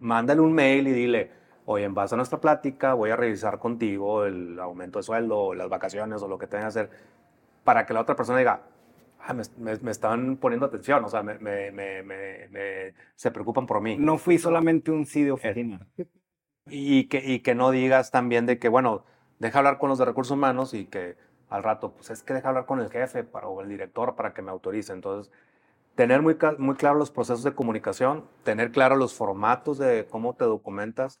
[0.00, 1.30] Mándale un mail y dile,
[1.64, 5.54] oye, en base a nuestra plática, voy a revisar contigo el aumento de sueldo, o
[5.54, 6.90] las vacaciones o lo que tenga que hacer,
[7.64, 8.60] para que la otra persona diga,
[9.20, 11.38] ah, me, me- me están poniendo atención, o sea, me-
[13.14, 13.96] se preocupan por mí.
[13.96, 15.88] No fui solamente un sí de oficina.
[16.66, 19.04] Y que, y que no digas también de que, bueno,
[19.38, 21.16] deja hablar con los de recursos humanos y que
[21.48, 24.32] al rato, pues es que deja hablar con el jefe para, o el director para
[24.32, 24.92] que me autorice.
[24.92, 25.30] Entonces,
[25.94, 30.44] tener muy, muy claro los procesos de comunicación, tener claro los formatos de cómo te
[30.46, 31.20] documentas,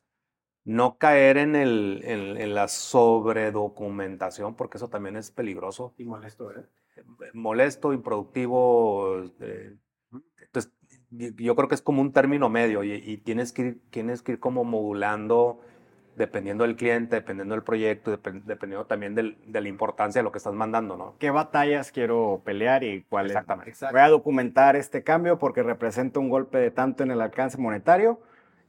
[0.64, 6.50] no caer en, el, en, en la sobredocumentación, porque eso también es peligroso Y molesto,
[6.52, 6.66] ¿eh?
[7.34, 9.22] molesto, improductivo.
[9.40, 9.76] eh,
[11.16, 14.32] yo creo que es como un término medio y, y tienes, que ir, tienes que
[14.32, 15.60] ir como modulando
[16.16, 20.30] dependiendo del cliente, dependiendo del proyecto, depen- dependiendo también del- de la importancia de lo
[20.30, 21.16] que estás mandando, ¿no?
[21.18, 23.32] ¿Qué batallas quiero pelear y cuáles?
[23.32, 23.72] Exactamente.
[23.90, 28.20] Voy a documentar este cambio porque representa un golpe de tanto en el alcance monetario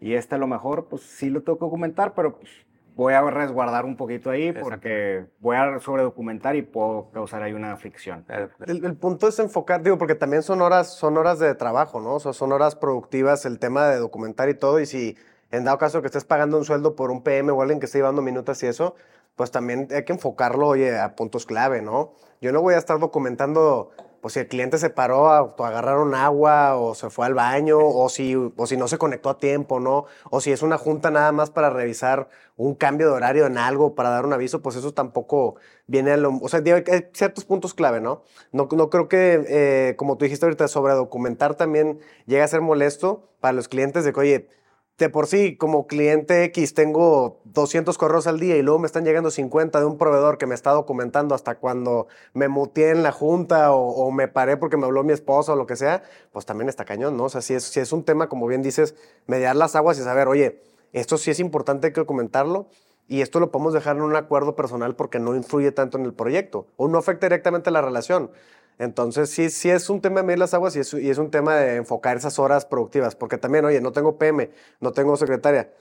[0.02, 2.65] y este a lo mejor, pues sí lo tengo que documentar, pero pues,
[2.96, 7.76] voy a resguardar un poquito ahí porque voy a sobredocumentar y puedo causar ahí una
[7.78, 8.26] fricción.
[8.30, 12.00] Eh, El, el punto es enfocar, digo, porque también son horas, son horas de trabajo,
[12.00, 12.16] ¿no?
[12.16, 14.80] O sea, son horas productivas el tema de documentar y todo.
[14.80, 15.18] Y si
[15.52, 18.00] en dado caso que estés pagando un sueldo por un PM o alguien que esté
[18.00, 18.96] llevando minutas y eso,
[19.36, 22.14] pues también hay que enfocarlo, oye, a puntos clave, ¿no?
[22.42, 23.92] Yo no voy a estar documentando
[24.26, 27.36] pues si el cliente se paró a, a agarrar un agua o se fue al
[27.36, 30.06] baño o si, o si no se conectó a tiempo, ¿no?
[30.32, 33.94] O si es una junta nada más para revisar un cambio de horario en algo,
[33.94, 36.40] para dar un aviso, pues eso tampoco viene a lo...
[36.42, 38.24] O sea, hay ciertos puntos clave, ¿no?
[38.52, 42.62] No, no creo que, eh, como tú dijiste ahorita, sobre documentar también llega a ser
[42.62, 44.50] molesto para los clientes de que, oye,
[44.98, 49.04] de por sí, como cliente X, tengo 200 correos al día y luego me están
[49.04, 53.12] llegando 50 de un proveedor que me está documentando hasta cuando me muteé en la
[53.12, 56.70] junta o, me paré porque me habló mi esposa o lo que sea, pues también
[56.70, 57.26] está cañón, ¿no?
[57.26, 58.96] O sea, si es, si es un tema, como bien dices,
[59.28, 60.62] mediar las aguas y saber, oye,
[60.94, 62.68] esto sí es importante que documentarlo
[63.10, 66.14] y esto lo podemos dejar en un acuerdo personal porque no influye tanto en el
[66.14, 68.32] proyecto o no afecta directamente la relación.
[68.78, 71.32] Entonces, sí, sí es un tema de medir las aguas y es, y es un
[71.32, 75.72] tema de enfocar esas horas productivas, porque también, oye, no tengo PM, no tengo secretaria,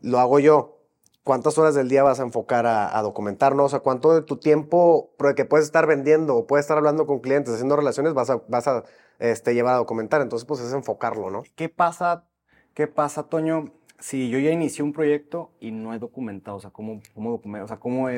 [0.00, 0.78] lo hago yo.
[1.24, 3.64] ¿Cuántas horas del día vas a enfocar a, a documentarnos?
[3.64, 7.20] O sea, ¿cuánto de tu tiempo que puedes estar vendiendo o puedes estar hablando con
[7.20, 8.84] clientes, haciendo relaciones, vas a, vas a
[9.18, 10.20] este, llevar a documentar?
[10.20, 11.42] Entonces, pues es enfocarlo, ¿no?
[11.54, 12.26] ¿Qué pasa,
[12.74, 16.58] qué pasa, Toño, si yo ya inicié un proyecto y no he documentado?
[16.58, 17.64] O sea, ¿cómo, cómo documento?
[17.64, 18.08] O sea, ¿cómo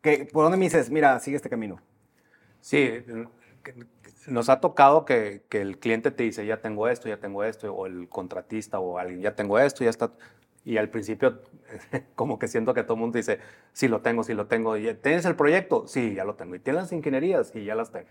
[0.00, 1.80] qué, ¿por dónde me dices, mira, sigue este camino?
[2.60, 3.02] Sí,
[4.26, 7.72] nos ha tocado que, que, el cliente te dice, ya tengo esto, ya tengo esto,
[7.72, 10.12] o el contratista o alguien, ya tengo esto, ya está.
[10.66, 11.42] Y al principio,
[12.16, 13.38] como que siento que todo el mundo dice,
[13.72, 14.74] sí lo tengo, sí lo tengo.
[14.74, 15.86] ¿Tienes el proyecto?
[15.86, 16.56] Sí, ya lo tengo.
[16.56, 17.50] ¿Y tienes las ingenierías?
[17.50, 18.08] Sí, ya las tengo.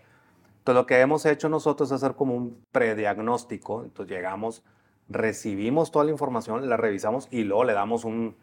[0.60, 3.84] Entonces, lo que hemos hecho nosotros es hacer como un prediagnóstico.
[3.84, 4.64] Entonces, llegamos,
[5.10, 8.36] recibimos toda la información, la revisamos y luego le damos un,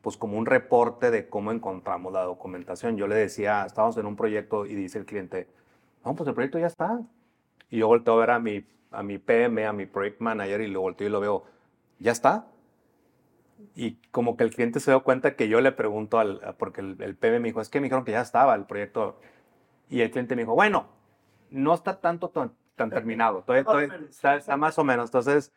[0.00, 2.96] pues como un reporte de cómo encontramos la documentación.
[2.96, 5.48] Yo le decía, estábamos en un proyecto y dice el cliente,
[6.06, 7.00] no, pues el proyecto ya está.
[7.68, 10.68] Y yo volteo a ver a mi, a mi PM, a mi project manager y
[10.68, 11.44] lo volteo y lo veo,
[11.98, 12.46] ¿ya está?
[13.74, 16.96] Y como que el cliente se dio cuenta que yo le pregunto al, porque el,
[17.00, 19.18] el PM me dijo, es que me dijeron que ya estaba el proyecto.
[19.90, 20.86] Y el cliente me dijo, bueno,
[21.50, 25.08] no está tanto tan, terminado, todavía, está, está, más o menos.
[25.08, 25.52] Entonces,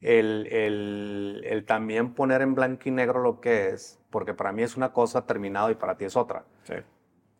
[0.00, 4.62] el, el, el, también poner en blanco y negro lo que es, porque para mí
[4.62, 6.44] es una cosa terminado y para ti es otra.
[6.62, 6.74] Sí.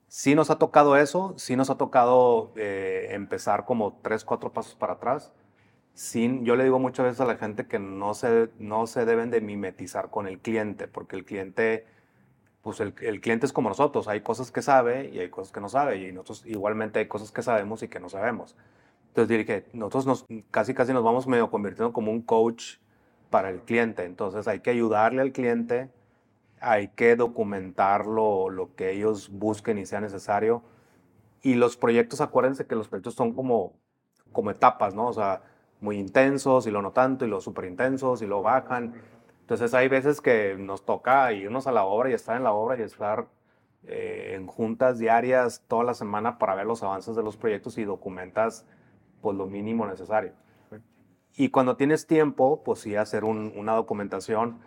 [0.09, 4.75] Sí nos ha tocado eso, sí nos ha tocado eh, empezar como tres, cuatro pasos
[4.75, 5.35] para atrás.
[5.93, 9.31] Sin, yo le digo muchas veces a la gente que no se, no se deben
[9.31, 11.87] de mimetizar con el cliente, porque el cliente,
[12.63, 15.69] pues el, cliente es como nosotros, hay cosas que sabe y hay cosas que no
[15.69, 18.57] sabe, y nosotros igualmente hay cosas que sabemos y que no sabemos.
[19.09, 22.77] Entonces diré que nosotros nos, casi casi nos vamos medio convirtiendo como un coach
[23.31, 25.91] para el cliente, entonces hay que ayudarle al cliente
[26.61, 30.63] hay que documentar lo, lo, que ellos busquen y sea necesario.
[31.43, 33.75] Y los proyectos, acuérdense que los proyectos son como,
[34.33, 35.09] como etapas, ¿no?
[35.09, 35.43] O sea,
[35.81, 38.95] muy intensos y lo no tanto, y los súper intensos y lo bajan.
[39.41, 42.79] Entonces hay veces que nos toca irnos a la obra y estar en la obra
[42.79, 43.29] y estar
[43.87, 47.85] eh, en juntas diarias toda la semana para ver los avances de los proyectos y
[47.85, 48.67] documentas
[49.23, 50.33] pues lo mínimo necesario.
[51.37, 54.59] Y cuando tienes tiempo, pues sí hacer un, una documentación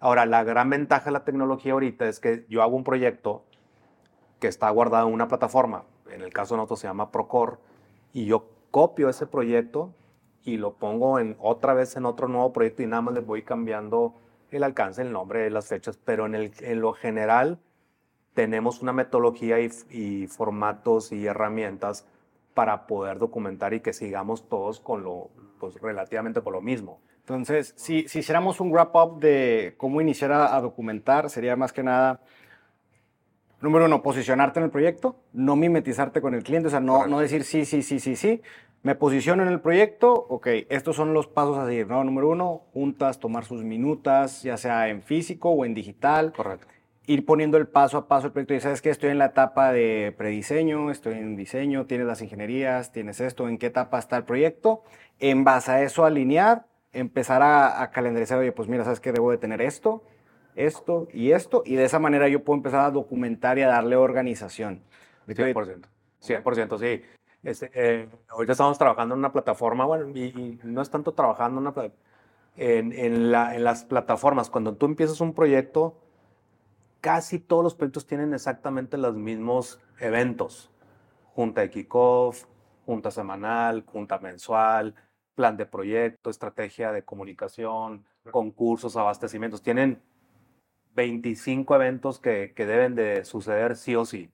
[0.00, 3.44] Ahora, la gran ventaja de la tecnología ahorita es que yo hago un proyecto
[4.38, 7.56] que está guardado en una plataforma, en el caso de nosotros se llama Procore,
[8.12, 9.92] y yo copio ese proyecto
[10.44, 13.42] y lo pongo en, otra vez en otro nuevo proyecto y nada más le voy
[13.42, 14.14] cambiando
[14.50, 17.58] el alcance, el nombre, las fechas, pero en, el, en lo general
[18.34, 22.06] tenemos una metodología y, y, formatos y herramientas
[22.54, 27.00] para poder documentar y que sigamos todos con lo, pues relativamente con lo mismo.
[27.28, 32.20] Entonces, si, si hiciéramos un wrap-up de cómo iniciar a, documentar, sería más que nada,
[33.60, 37.20] número uno, posicionarte en el proyecto, no mimetizarte con el cliente, o sea, no, no
[37.20, 38.40] decir sí, sí, sí, sí, sí.
[38.82, 42.02] Me posiciono en el proyecto, ok, estos son los pasos a seguir, ¿no?
[42.02, 46.32] Número uno, juntas, tomar sus minutas, ya sea en físico o en digital.
[46.32, 46.68] Correcto.
[47.06, 49.72] Ir poniendo el paso a paso el proyecto y sabes que estoy en la etapa
[49.72, 54.24] de prediseño, estoy en diseño, tienes las ingenierías, tienes esto, en qué etapa está el
[54.24, 54.82] proyecto.
[55.18, 59.12] En base a eso alinear empezar a, a, calendarizar, oye, pues mira, ¿sabes qué?
[59.12, 60.02] Debo de tener esto,
[60.54, 63.96] esto y esto, y de esa manera yo puedo empezar a documentar y a darle
[63.96, 64.82] organización.
[65.26, 65.86] 100%,
[66.20, 67.02] 100%, sí.
[67.42, 71.66] Este, eh, ahorita estamos trabajando en una plataforma, bueno, y, no es tanto trabajando en,
[71.66, 71.92] una,
[72.56, 74.50] en, en, la, en las plataformas.
[74.50, 75.96] Cuando tú empiezas un proyecto,
[77.00, 80.70] casi todos los proyectos tienen exactamente los mismos eventos.
[81.34, 82.46] Junta de kickoff,
[82.84, 84.94] junta semanal, junta mensual,
[85.38, 89.62] plan de proyecto, estrategia de comunicación, concursos, abastecimientos.
[89.62, 90.02] Tienen
[90.96, 94.32] 25 eventos que, que, deben de suceder sí o sí.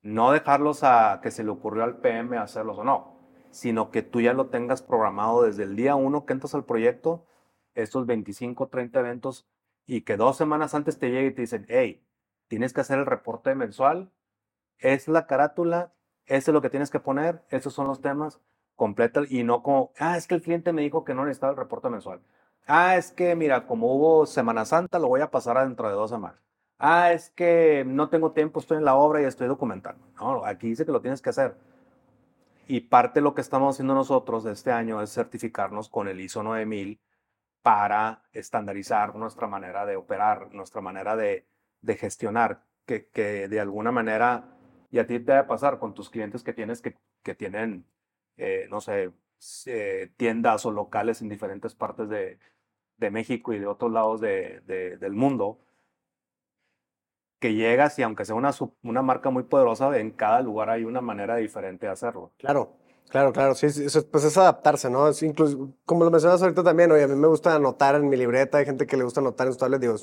[0.00, 4.22] No dejarlos a que se le ocurrió al PM hacerlos o no, sino que tú
[4.22, 7.26] ya lo tengas programado desde el día uno que entras al proyecto,
[7.74, 9.46] estos 25, 30 eventos,
[9.84, 12.02] y que dos semanas antes te llegue y te dicen, hey,
[12.46, 14.10] tienes que hacer el reporte mensual,
[14.78, 15.92] es la carátula,
[16.24, 18.40] Este es lo que tienes que poner, estos son los temas,
[18.78, 21.58] completa y no como, ah, es que el cliente me dijo que no necesitaba el
[21.58, 22.20] reporte mensual.
[22.66, 26.10] Ah, es que, mira, como hubo Semana Santa, lo voy a pasar dentro de dos
[26.10, 26.40] semanas.
[26.78, 30.06] Ah, es que no tengo tiempo, estoy en la obra y estoy documentando.
[30.16, 31.56] No, aquí dice que lo tienes que hacer.
[32.68, 36.42] Y parte de lo que estamos haciendo nosotros este año es certificarnos con el ISO
[36.42, 37.00] 9000
[37.62, 41.46] para estandarizar nuestra manera de operar, nuestra manera de,
[41.82, 44.44] de gestionar, que, que, de alguna manera,
[44.90, 47.84] y a ti te va a pasar con tus clientes que tienes que, que tienen,
[48.38, 49.12] eh, no sé,
[50.16, 52.38] tiendas o locales en diferentes partes de,
[52.96, 55.58] de México y de otros lados de, de, del mundo,
[57.40, 58.50] que llegas y aunque sea una,
[58.82, 62.32] una marca muy poderosa, en cada lugar hay una manera diferente de hacerlo.
[62.38, 62.76] Claro,
[63.10, 63.54] claro, claro.
[63.54, 65.08] Sí, sí pues es adaptarse, ¿no?
[65.08, 68.16] Es incluso, como lo mencionas ahorita también, oye, a mí me gusta anotar en mi
[68.16, 69.94] libreta, hay gente que le gusta anotar en sus tablets, digo,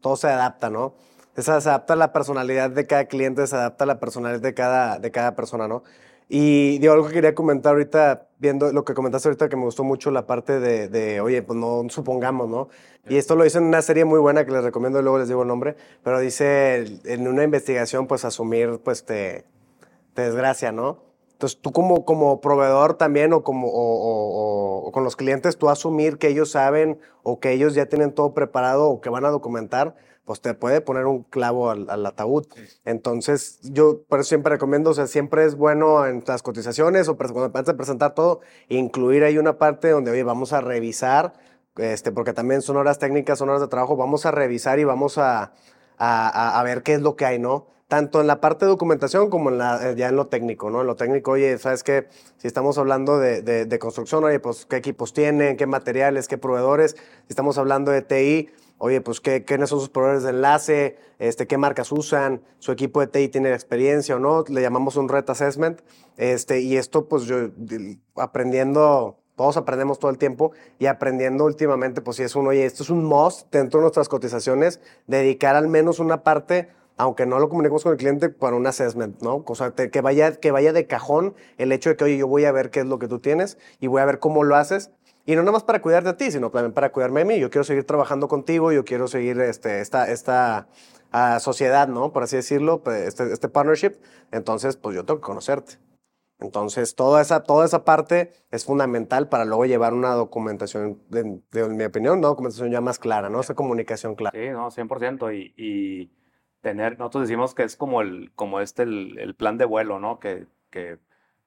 [0.00, 0.94] todo se adapta, ¿no?
[1.36, 5.00] Se adapta a la personalidad de cada cliente, se adapta a la personalidad de cada,
[5.00, 5.82] de cada persona, ¿no?
[6.28, 9.84] Y digo, algo que quería comentar ahorita, viendo lo que comentaste ahorita, que me gustó
[9.84, 12.68] mucho la parte de, de, oye, pues no supongamos, ¿no?
[13.08, 15.42] Y esto lo hice en una serie muy buena que les recomiendo, luego les digo
[15.42, 19.44] el nombre, pero dice, en una investigación, pues asumir, pues te,
[20.14, 21.02] te desgracia, ¿no?
[21.32, 26.16] Entonces tú como, como proveedor también o, como, o, o, con los clientes, tú asumir
[26.16, 29.96] que ellos saben o que ellos ya tienen todo preparado o que van a documentar,
[30.24, 32.46] pues te puede poner un clavo al, al ataúd.
[32.84, 37.16] Entonces, yo por eso siempre recomiendo, o sea, siempre es bueno en las cotizaciones o
[37.16, 41.34] cuando antes de presentar todo, incluir ahí una parte donde, oye, vamos a revisar,
[41.76, 45.18] este, porque también son horas técnicas, son horas de trabajo, vamos a revisar y vamos
[45.18, 45.52] a,
[45.98, 47.66] a, a ver qué es lo que hay, ¿no?
[47.88, 50.80] tanto en la parte de documentación como en la, ya en lo técnico, ¿no?
[50.80, 52.08] En lo técnico, oye, ¿sabes qué?
[52.38, 56.38] Si estamos hablando de, de, de, construcción, oye, pues qué equipos tienen, qué materiales, qué
[56.38, 56.92] proveedores.
[56.92, 61.46] Si estamos hablando de TI, oye, pues ¿qué, quiénes son sus proveedores de enlace, este,
[61.46, 65.28] qué marcas usan, su equipo de TI tiene experiencia o no, le llamamos un red
[65.28, 65.80] assessment,
[66.16, 67.50] este, y esto pues yo
[68.16, 72.82] aprendiendo, todos aprendemos todo el tiempo y aprendiendo últimamente, pues si es un, oye, esto
[72.82, 77.48] es un must dentro de nuestras cotizaciones, dedicar al menos una parte aunque no lo
[77.48, 79.44] comuniquemos con el cliente, para un assessment, ¿no?
[79.46, 82.44] O sea, que, vaya, que vaya de cajón el hecho de que, oye, yo voy
[82.44, 84.92] a ver qué es lo que tú tienes y voy a ver cómo lo haces
[85.26, 87.38] y no nada más para cuidarte a ti, sino también para cuidarme a mí.
[87.38, 90.68] Yo quiero seguir trabajando contigo, yo quiero seguir este, esta, esta
[91.12, 92.12] uh, sociedad, ¿no?
[92.12, 93.92] Por así decirlo, pues, este, este partnership.
[94.32, 95.78] Entonces, pues yo tengo que conocerte.
[96.40, 101.68] Entonces, toda esa, toda esa parte es fundamental para luego llevar una documentación, de, de,
[101.68, 103.40] mi opinión, una documentación ya más clara, ¿no?
[103.40, 104.38] Esa comunicación clara.
[104.38, 105.34] Sí, no, 100%.
[105.34, 106.10] Y, y
[106.60, 110.18] tener, nosotros decimos que es como, el, como este, el, el plan de vuelo, ¿no?
[110.18, 110.98] Que, que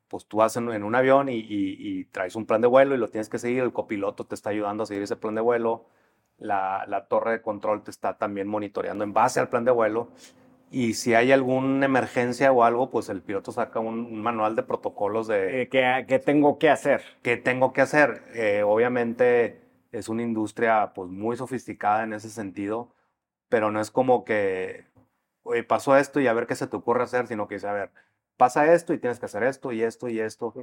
[0.08, 3.30] pues tú vas en, un avión y, traes un plan de vuelo y lo tienes
[3.30, 5.86] que seguir, el copiloto te está ayudando a seguir ese plan de vuelo,
[6.38, 10.10] la, torre de control te está también monitoreando en base al plan de vuelo
[10.70, 15.28] y si hay alguna emergencia o algo, pues el piloto saca un, manual de protocolos
[15.28, 15.62] de...
[15.62, 17.02] Eh, ¿qué, tengo que hacer?
[17.22, 18.24] ¿Qué tengo que hacer?
[18.34, 22.94] Eh, obviamente es una industria pues muy sofisticada en ese sentido,
[23.48, 24.88] pero no es como que
[25.48, 27.72] Oye, pasó esto y a ver qué se te ocurre hacer, sino que dice, a
[27.72, 27.92] ver,
[28.38, 30.54] pasa esto y tienes que hacer esto y esto y esto.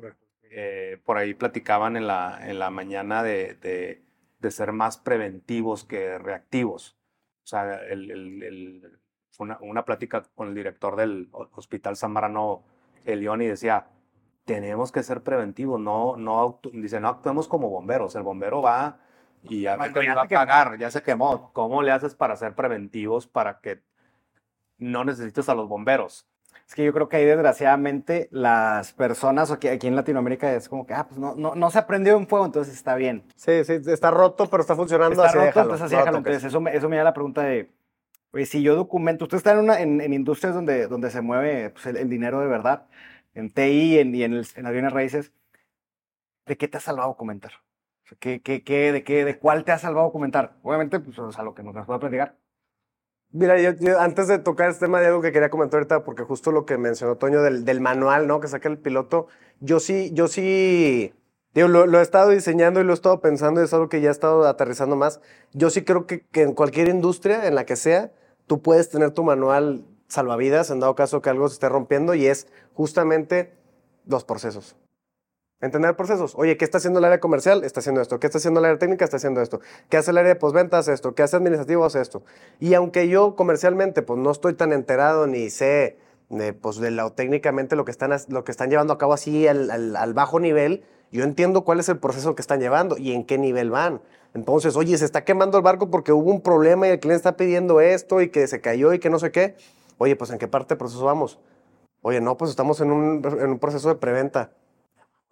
[0.45, 4.03] Eh, por ahí platicaban en la, en la mañana de, de,
[4.39, 6.97] de ser más preventivos que reactivos.
[7.43, 8.99] O sea, el, el, el,
[9.39, 12.63] una, una, plática con el director del Hospital San Marano,
[13.05, 13.89] Elión, y decía,
[14.45, 18.99] tenemos que ser preventivos, no, no, dice, no actuemos como bomberos, el bombero va
[19.43, 21.53] y ya, bueno, ya va a pagar, ya se quemó.
[21.53, 23.83] ¿Cómo le haces para ser preventivos para que
[24.79, 26.27] no necesites a los bomberos?
[26.75, 30.85] Es que yo creo que ahí desgraciadamente las personas aquí, aquí en Latinoamérica es como
[30.85, 33.23] que, ah, pues no, no, no se aprendió un fuego, entonces está bien.
[33.37, 35.25] Sí, sí, está roto, pero está funcionando.
[35.25, 36.19] Está roto, entonces así déjalo.
[36.19, 37.71] Entonces eso me, eso me da la pregunta de,
[38.33, 41.71] oye, si yo documento, usted está en, una, en, en industrias donde, donde se mueve
[41.71, 42.89] pues, el, el, dinero de verdad,
[43.35, 45.33] en TI en, y en, el, en aviones raíces,
[46.45, 47.53] ¿de qué te ha salvado documentar?
[48.19, 50.57] ¿Qué, qué, qué, de, qué, ¿De cuál te ha salvado documentar?
[50.65, 52.35] Obviamente, pues o sea, lo que nos pueda platicar.
[53.37, 56.53] Mira, yo, antes de tocar este tema de algo que quería comentar ahorita, porque justo
[56.53, 58.39] lo que mencionó Toño del, del manual, ¿no?
[58.39, 59.27] Que saca el piloto,
[59.59, 61.13] yo sí, yo sí,
[61.53, 64.01] digo, lo, lo, he estado diseñando y lo he estado pensando y es algo que
[64.01, 65.21] ya he estado aterrizando más.
[65.53, 68.13] Yo sí creo que, que en cualquier industria, en la que sea,
[68.47, 72.27] tú puedes tener tu manual salvavidas en dado caso que algo se esté rompiendo y
[72.27, 73.53] es justamente
[74.07, 74.77] los procesos.
[75.61, 76.35] Entender procesos.
[76.37, 77.65] Oye, ¿qué está haciendo el área comercial?
[77.65, 78.21] Está haciendo esto.
[78.21, 79.05] ¿Qué está haciendo el área técnica?
[79.05, 79.61] Está haciendo esto.
[79.89, 80.79] ¿Qué hace el área de postventa?
[80.79, 81.15] Hace esto.
[81.15, 81.85] ¿Qué hace administrativo?
[81.85, 82.23] Hace esto.
[82.61, 85.97] Y aunque yo comercialmente pues no estoy tan enterado ni sé
[86.29, 89.47] de, pues, de lo, técnicamente lo que, están, lo que están llevando a cabo así
[89.47, 93.13] al, al, al bajo nivel, yo entiendo cuál es el proceso que están llevando y
[93.13, 94.01] en qué nivel van.
[94.35, 97.37] Entonces, oye, se está quemando el barco porque hubo un problema y el cliente está
[97.37, 99.55] pidiendo esto y que se cayó y que no sé qué.
[99.99, 101.39] Oye, pues ¿en qué parte del proceso vamos?
[102.03, 104.51] Oye, no, pues estamos en un, en un proceso de preventa.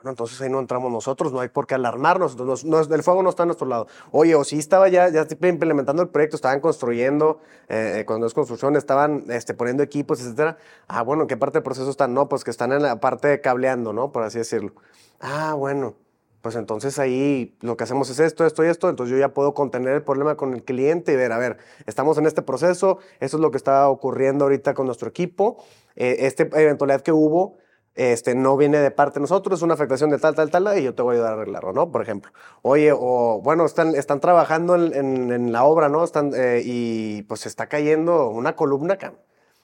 [0.02, 3.22] Bueno, entonces ahí no entramos nosotros, no hay por qué alarmarnos, no, no, el fuego
[3.22, 3.86] no está a nuestro lado.
[4.10, 7.38] Oye, o si estaba ya, ya implementando el proyecto, estaban construyendo,
[7.68, 10.58] eh, eh, cuando es construcción, estaban este, poniendo equipos, etcétera.
[10.88, 12.14] Ah, bueno, ¿en qué parte del proceso están?
[12.14, 14.10] No, pues que están en la parte de cableando, ¿no?
[14.10, 14.72] Por así decirlo.
[15.20, 15.94] Ah, bueno,
[16.40, 19.54] pues entonces ahí lo que hacemos es esto, esto y esto, entonces yo ya puedo
[19.54, 23.36] contener el problema con el cliente y ver, a ver, estamos en este proceso, esto
[23.36, 25.58] es lo que está ocurriendo ahorita con nuestro equipo,
[25.94, 27.58] eh, esta eventualidad que hubo,
[27.94, 30.82] este, no viene de parte de nosotros, es una afectación de tal, tal, tal, y
[30.82, 31.90] yo te voy a ayudar a arreglarlo, ¿no?
[31.90, 32.32] Por ejemplo.
[32.62, 36.02] Oye, o bueno, están, están trabajando en, en, la obra, ¿no?
[36.02, 39.12] Están, eh, y pues se está cayendo una columna acá.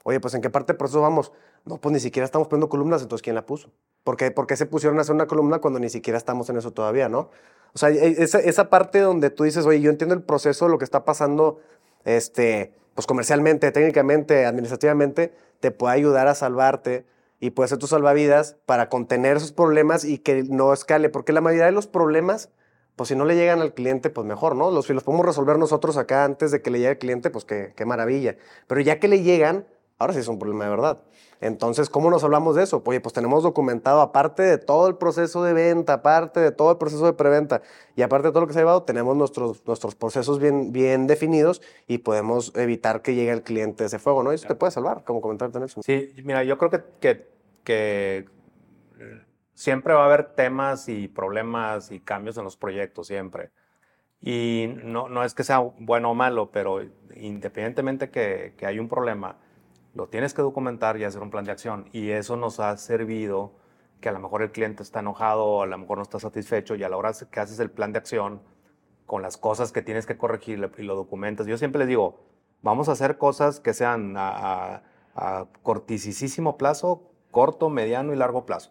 [0.04, 1.32] Oye, pues ¿en qué parte del proceso vamos?
[1.64, 3.70] No, pues ni siquiera estamos poniendo columnas, entonces ¿quién la puso?
[4.04, 6.56] ¿Por qué, ¿Por qué se pusieron a hacer una columna cuando ni siquiera estamos en
[6.56, 7.30] eso todavía, no?
[7.74, 10.78] O sea, e, esa, esa parte donde tú dices, oye, yo entiendo el proceso, lo
[10.78, 11.60] que está pasando,
[12.04, 17.04] este, pues comercialmente, técnicamente, administrativamente, te puede ayudar a salvarte
[17.40, 21.40] y puede ser tu salvavidas para contener esos problemas y que no escale, porque la
[21.40, 22.50] mayoría de los problemas,
[22.96, 24.70] pues si no le llegan al cliente, pues mejor, ¿no?
[24.70, 27.44] Los, si los podemos resolver nosotros acá antes de que le llegue al cliente, pues
[27.44, 28.36] qué, qué maravilla.
[28.66, 29.66] Pero ya que le llegan,
[29.98, 31.02] ahora sí es un problema de verdad.
[31.40, 32.82] Entonces, ¿cómo nos hablamos de eso?
[32.84, 36.78] Oye, pues tenemos documentado, aparte de todo el proceso de venta, aparte de todo el
[36.78, 37.62] proceso de preventa
[37.94, 41.06] y aparte de todo lo que se ha llevado, tenemos nuestros, nuestros procesos bien, bien
[41.06, 44.32] definidos y podemos evitar que llegue el cliente ese fuego, ¿no?
[44.32, 45.82] eso te puede salvar, como comentarte, Nelson.
[45.82, 47.28] Sí, mira, yo creo que, que,
[47.62, 48.28] que
[49.54, 53.50] siempre va a haber temas y problemas y cambios en los proyectos, siempre.
[54.20, 56.80] Y no, no es que sea bueno o malo, pero
[57.14, 59.36] independientemente que, que hay un problema,
[59.98, 61.88] lo tienes que documentar y hacer un plan de acción.
[61.92, 63.50] Y eso nos ha servido
[64.00, 66.76] que a lo mejor el cliente está enojado o a lo mejor no está satisfecho
[66.76, 68.40] y a la hora que haces el plan de acción
[69.06, 71.48] con las cosas que tienes que corregir y lo documentas.
[71.48, 72.20] Yo siempre les digo,
[72.62, 74.84] vamos a hacer cosas que sean a,
[75.16, 78.70] a, cortisísimo plazo, corto, mediano y largo plazo.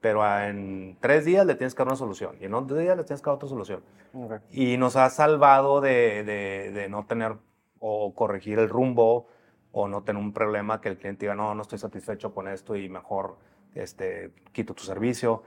[0.00, 3.04] Pero en tres días le tienes que dar una solución y en otro días le
[3.04, 3.82] tienes que dar otra solución.
[4.50, 7.36] Y nos ha salvado de, de, de no tener
[7.78, 9.26] o corregir el rumbo
[9.72, 12.76] o no tener un problema que el cliente diga, no, no estoy satisfecho con esto
[12.76, 13.36] y mejor
[13.74, 15.42] este, quito tu servicio.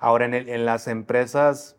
[0.00, 1.76] Ahora, en, en las empresas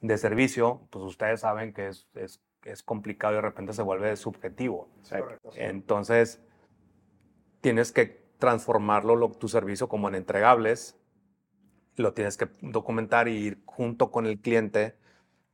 [0.00, 4.14] de servicio, pues ustedes saben que es, es, es complicado y de repente se vuelve
[4.16, 4.88] subjetivo.
[5.54, 6.40] Entonces,
[7.60, 10.96] tienes que transformarlo, tu servicio, como en entregables,
[11.96, 14.96] lo tienes que documentar y ir junto con el cliente.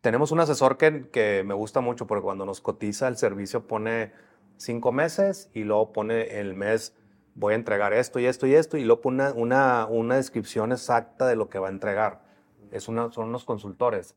[0.01, 4.13] Tenemos un asesor que, que me gusta mucho porque cuando nos cotiza el servicio pone
[4.57, 6.95] cinco meses y luego pone el mes,
[7.35, 11.27] voy a entregar esto y esto y esto, y luego pone una, una, descripción exacta
[11.27, 12.23] de lo que va a entregar.
[12.71, 14.17] Es una, son unos consultores.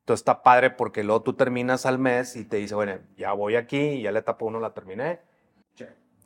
[0.00, 3.56] Entonces está padre porque luego tú terminas al mes y te dice, bueno, ya voy
[3.56, 5.20] aquí, ya la etapa uno la terminé.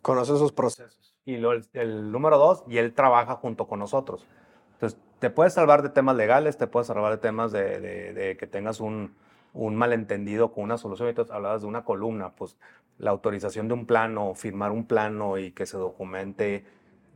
[0.02, 1.16] Conoce esos procesos.
[1.24, 4.26] Y luego el, número dos, y él trabaja junto con nosotros.
[4.74, 8.36] Entonces, te puedes salvar de temas legales, te puedes salvar de temas de, de, de
[8.36, 9.14] que tengas un,
[9.54, 11.08] un malentendido con una solución.
[11.08, 12.58] Entonces hablabas de una columna, pues
[12.98, 16.66] la autorización de un plano, firmar un plano y que se documente,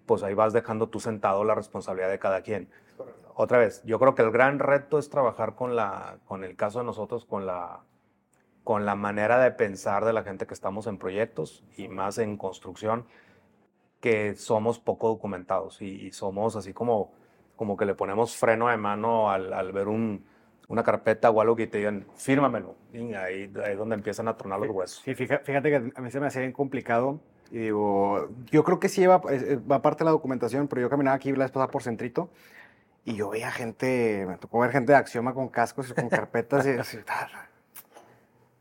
[0.06, 2.70] pues ahí vas dejando tú sentado la responsabilidad de cada quien.
[3.34, 6.80] Otra vez, yo creo que el gran reto es trabajar con, la, con el caso
[6.80, 7.84] de nosotros, con la,
[8.64, 12.36] con la manera de pensar de la gente que estamos en proyectos y más en
[12.36, 13.06] construcción,
[14.00, 17.12] que somos poco documentados y, somos así como,
[17.56, 20.24] como que le ponemos freno de mano al, al ver un,
[20.68, 22.76] una carpeta o algo que te digan, fírmamelo.
[22.92, 25.02] Y ahí, es donde empiezan a tronar los huesos.
[25.04, 27.20] Sí, fíjate que a mí se me hacía bien complicado.
[27.50, 31.16] Y digo, yo creo que sí va, va parte de la documentación, pero yo caminaba
[31.16, 32.28] aquí la vez pasada por Centrito
[33.08, 36.66] y yo veía gente, me tocó ver gente de Axioma con cascos y con carpetas
[36.66, 36.98] y así,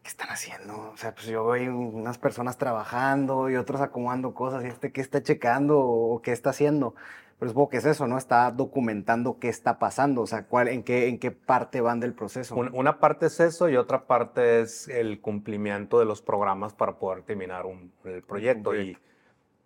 [0.03, 0.91] ¿qué están haciendo?
[0.93, 5.01] O sea, pues yo veo unas personas trabajando y otros acomodando cosas y este qué
[5.01, 6.95] está checando o qué está haciendo.
[7.39, 8.17] Pero supongo que es eso, ¿no?
[8.17, 12.13] Está documentando qué está pasando, o sea, cuál, en, qué, en qué parte van del
[12.13, 12.55] proceso.
[12.55, 17.21] Una parte es eso y otra parte es el cumplimiento de los programas para poder
[17.23, 18.75] terminar un, el proyecto.
[18.75, 18.97] Y,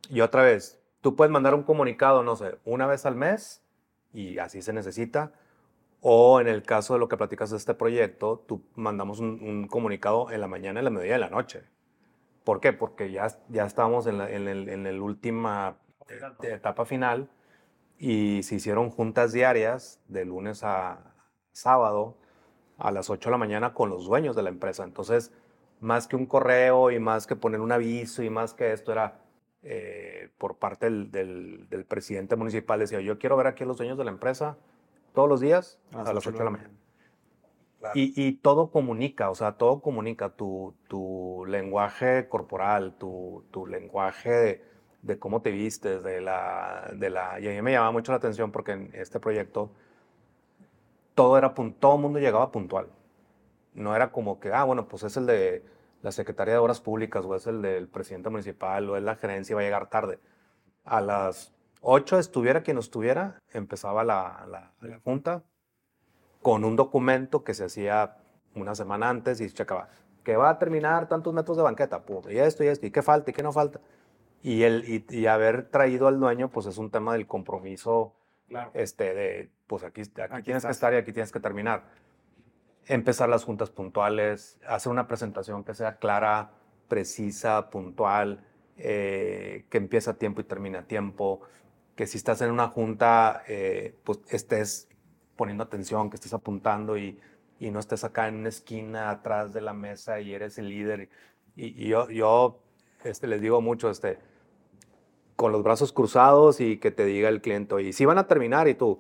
[0.10, 3.64] y otra vez, tú puedes mandar un comunicado, no sé, una vez al mes
[4.12, 5.32] y así se necesita.
[6.02, 10.32] O en el caso de lo que platicas de este proyecto, tú mandamos un, comunicado
[10.32, 11.64] en la mañana, en la mediodía en la noche.
[12.44, 12.74] ¿Por qué?
[12.74, 15.78] Porque ya, ya estábamos en la en el, en el última
[16.42, 17.30] etapa final
[18.02, 21.14] y se hicieron juntas diarias de lunes a
[21.52, 22.18] sábado
[22.80, 24.84] a las 8 de la mañana con los dueños de la empresa.
[24.84, 25.32] Entonces,
[25.82, 29.22] más que un correo y más que poner un aviso y más que esto era
[29.62, 31.12] eh, por parte del,
[31.70, 34.58] del, presidente municipal, decía, yo quiero ver aquí a los dueños de la empresa
[35.14, 36.74] todos los días a, las 8 de la mañana.
[37.94, 44.64] Y, y, todo comunica, o sea, todo comunica, tu, tu lenguaje corporal, tu, tu lenguaje
[45.02, 47.40] de cómo te vistes, de la, de la...
[47.40, 49.72] Y a mí me llamaba mucho la atención porque en este proyecto
[51.16, 52.88] todo era todo mundo llegaba puntual.
[53.74, 55.64] No era como que, ah, bueno, pues es el de
[56.02, 59.54] la Secretaría de Obras Públicas o es el del presidente municipal o es la gerencia
[59.54, 60.20] y va a llegar tarde.
[60.84, 64.46] A las 8 estuviera quien estuviera, empezaba la,
[64.82, 65.44] la, junta
[66.42, 68.18] con un documento que se hacía
[68.56, 69.90] una semana antes y se checaba
[70.24, 73.32] que va a terminar tantos metros de banqueta, y esto y esto, y qué falta
[73.32, 73.80] y qué no falta.
[74.44, 78.14] Y, el, y, haber traído al dueño, pues es un tema del compromiso,
[78.74, 81.84] este, de, pues aquí, aquí, tienes que estar y aquí tienes que terminar.
[82.88, 86.52] Empezar las juntas puntuales, hacer una presentación que sea clara,
[86.88, 88.44] precisa, puntual,
[88.78, 91.42] eh, que empiece a tiempo y termine a tiempo,
[91.96, 94.90] que si estás en una junta, eh, pues estés
[95.36, 97.20] poniendo atención, que estés apuntando y,
[97.60, 101.10] y, no estés acá en una esquina atrás de la mesa y eres el líder.
[101.56, 102.60] Y, yo, yo
[103.04, 104.18] este, les digo mucho, este,
[105.42, 108.68] con los brazos cruzados y que te diga el cliente, y si van a terminar
[108.68, 109.00] y tú,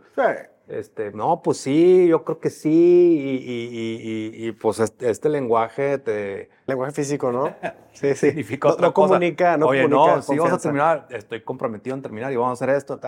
[0.68, 6.50] este, no, pues sí, yo creo que sí, y, y, pues este, este, lenguaje te...
[6.66, 7.56] Lenguaje físico, ¿no?
[7.94, 8.30] Sí, sí.
[8.30, 12.02] Significa no, no comunica, no Oye, comunica no, si vamos a terminar, estoy comprometido en
[12.02, 13.00] terminar y vamos a hacer esto,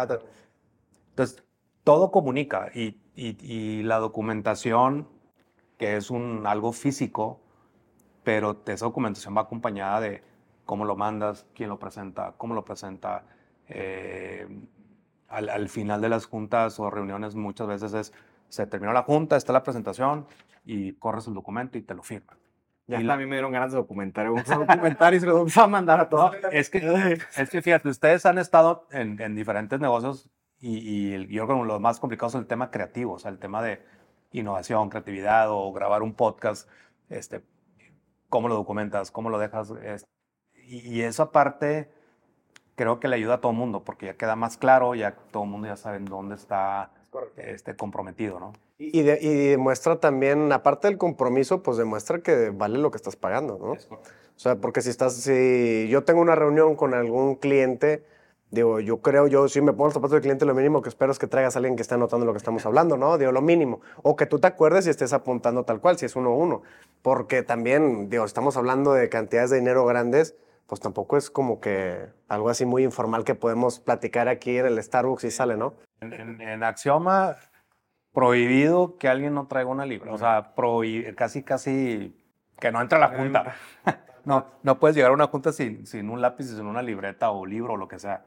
[1.09, 1.43] Entonces,
[1.83, 5.07] todo comunica y, la documentación,
[5.79, 7.39] que es un, algo físico,
[8.23, 10.21] pero esa documentación va acompañada de
[10.65, 13.23] cómo lo mandas, quién lo presenta, cómo lo presenta,
[13.67, 14.47] eh,
[15.29, 18.13] al, final de las juntas o reuniones muchas veces es,
[18.49, 20.27] se terminó la junta, está la presentación
[20.65, 22.37] y corres el documento y te lo firman.
[22.85, 25.57] Ya a mí me dieron ganas de documentar, vamos a documentar y se lo vamos
[25.57, 26.35] a mandar a todos.
[26.51, 31.45] es, que, es que fíjate, ustedes han estado en, en diferentes negocios y, y, yo
[31.45, 33.81] creo que lo más complicado es el tema creativo, o sea, el tema de
[34.31, 36.69] innovación, creatividad o grabar un podcast,
[37.09, 37.43] este,
[38.29, 39.73] cómo lo documentas, cómo lo dejas.
[40.67, 41.89] Y, y esa parte
[42.75, 45.43] creo que le ayuda a todo el mundo, porque ya queda más claro, ya todo
[45.43, 46.91] el mundo ya sabe en dónde está
[47.37, 48.53] este, comprometido, ¿no?
[48.79, 53.71] Y, demuestra también, aparte del compromiso, pues demuestra que vale lo que estás pagando, ¿no?
[53.73, 58.03] O sea, porque si estás, si yo tengo una reunión con algún cliente,
[58.49, 61.11] digo, yo creo, yo si me pongo el zapato del cliente, lo mínimo que espero
[61.11, 63.17] es que traigas a alguien que esté anotando lo que estamos hablando, ¿no?
[63.17, 63.79] Digo, lo mínimo.
[64.01, 66.63] O que tú te acuerdes y estés apuntando tal cual, si es uno a uno.
[67.03, 70.35] Porque también, digo, estamos hablando de cantidades de dinero grandes
[70.67, 74.81] pues tampoco es como que algo así muy informal que podemos platicar aquí en el
[74.81, 75.75] Starbucks y sale, ¿no?
[75.99, 77.35] En, Axioma,
[78.11, 80.13] prohibido que alguien no traiga una libra.
[80.13, 80.53] O sea,
[81.15, 82.15] casi, casi
[82.59, 83.55] que no entre a la junta.
[84.25, 87.45] no, no puedes llegar a una junta sin, sin un lápiz sin una libreta o
[87.45, 88.25] libro o lo que sea.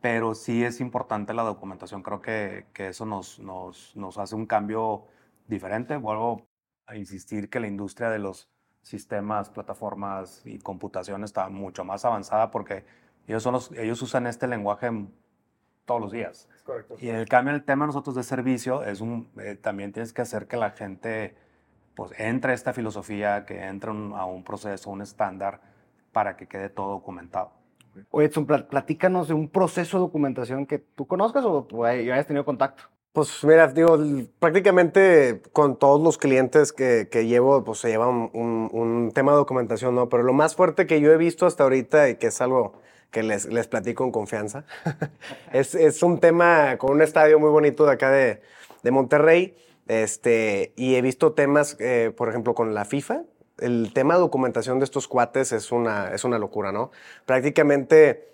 [0.00, 2.02] Pero sí es importante la documentación.
[2.02, 5.06] Creo que, que eso nos, nos, nos hace un cambio
[5.48, 5.96] diferente.
[5.96, 6.46] Vuelvo
[6.86, 8.48] a insistir que la industria de los
[8.88, 12.84] sistemas, plataformas y computación está mucho más avanzada porque
[13.26, 14.90] ellos, son los, ellos usan este lenguaje
[15.84, 16.48] todos los días.
[16.64, 16.96] Correcto.
[16.98, 20.22] Y en el cambio, el tema nosotros de servicio es un, eh, también tienes que
[20.22, 21.36] hacer que la gente
[21.94, 25.60] pues entre a esta filosofía, que entre a un proceso, un estándar,
[26.12, 27.50] para que quede todo documentado.
[28.10, 32.44] Oye, Edson, platícanos de un proceso de documentación que tú conozcas o ya hayas tenido
[32.44, 32.84] contacto.
[33.12, 33.98] Pues mira, digo,
[34.38, 40.08] prácticamente con todos los clientes que, llevo, pues se lleva un, tema de documentación, ¿no?
[40.08, 42.74] Pero lo más fuerte que yo he visto hasta ahorita y que es algo
[43.10, 44.64] que les, platico con confianza,
[45.52, 48.40] es, un tema con un estadio muy bonito de acá de,
[48.82, 49.56] de Monterrey,
[49.88, 53.22] este, y he visto temas, eh, por ejemplo, con la FIFA,
[53.58, 56.90] el tema de documentación de estos cuates es una, es una locura, ¿no?
[57.26, 58.28] Prácticamente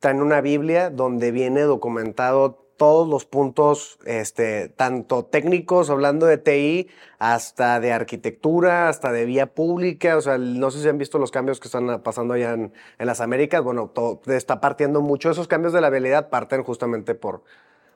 [0.00, 6.88] traen una Biblia donde viene documentado todos los puntos, este, tanto técnicos, hablando de TI,
[7.18, 10.16] hasta de arquitectura, hasta de vía pública.
[10.16, 13.20] O sea, no sé si han visto los cambios que están pasando allá en, las
[13.20, 13.62] Américas.
[13.62, 15.30] Bueno, todo, está partiendo mucho.
[15.30, 17.42] Esos cambios de la vialidad parten justamente por.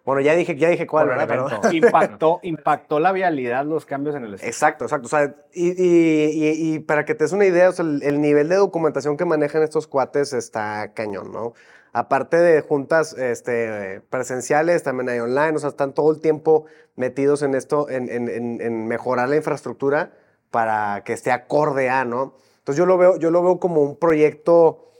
[0.04, 1.72] Bueno, ya dije, ya dije cuál, ¿verdad?
[1.72, 4.48] impactó, impactó la vialidad los cambios en el estado.
[4.48, 5.06] Exacto, exacto.
[5.06, 8.20] O sea, y, y, y, para que te des una idea, o sea, el, el
[8.20, 11.52] nivel de documentación que manejan estos cuates está cañón, ¿no?
[11.92, 16.66] Aparte de juntas este, presenciales, también hay online, o sea, están todo el tiempo
[16.96, 20.12] metidos en esto, en, mejorar la infraestructura
[20.50, 22.34] para que esté acorde a, ¿no?
[22.58, 24.90] Entonces yo lo veo, yo lo veo como un proyecto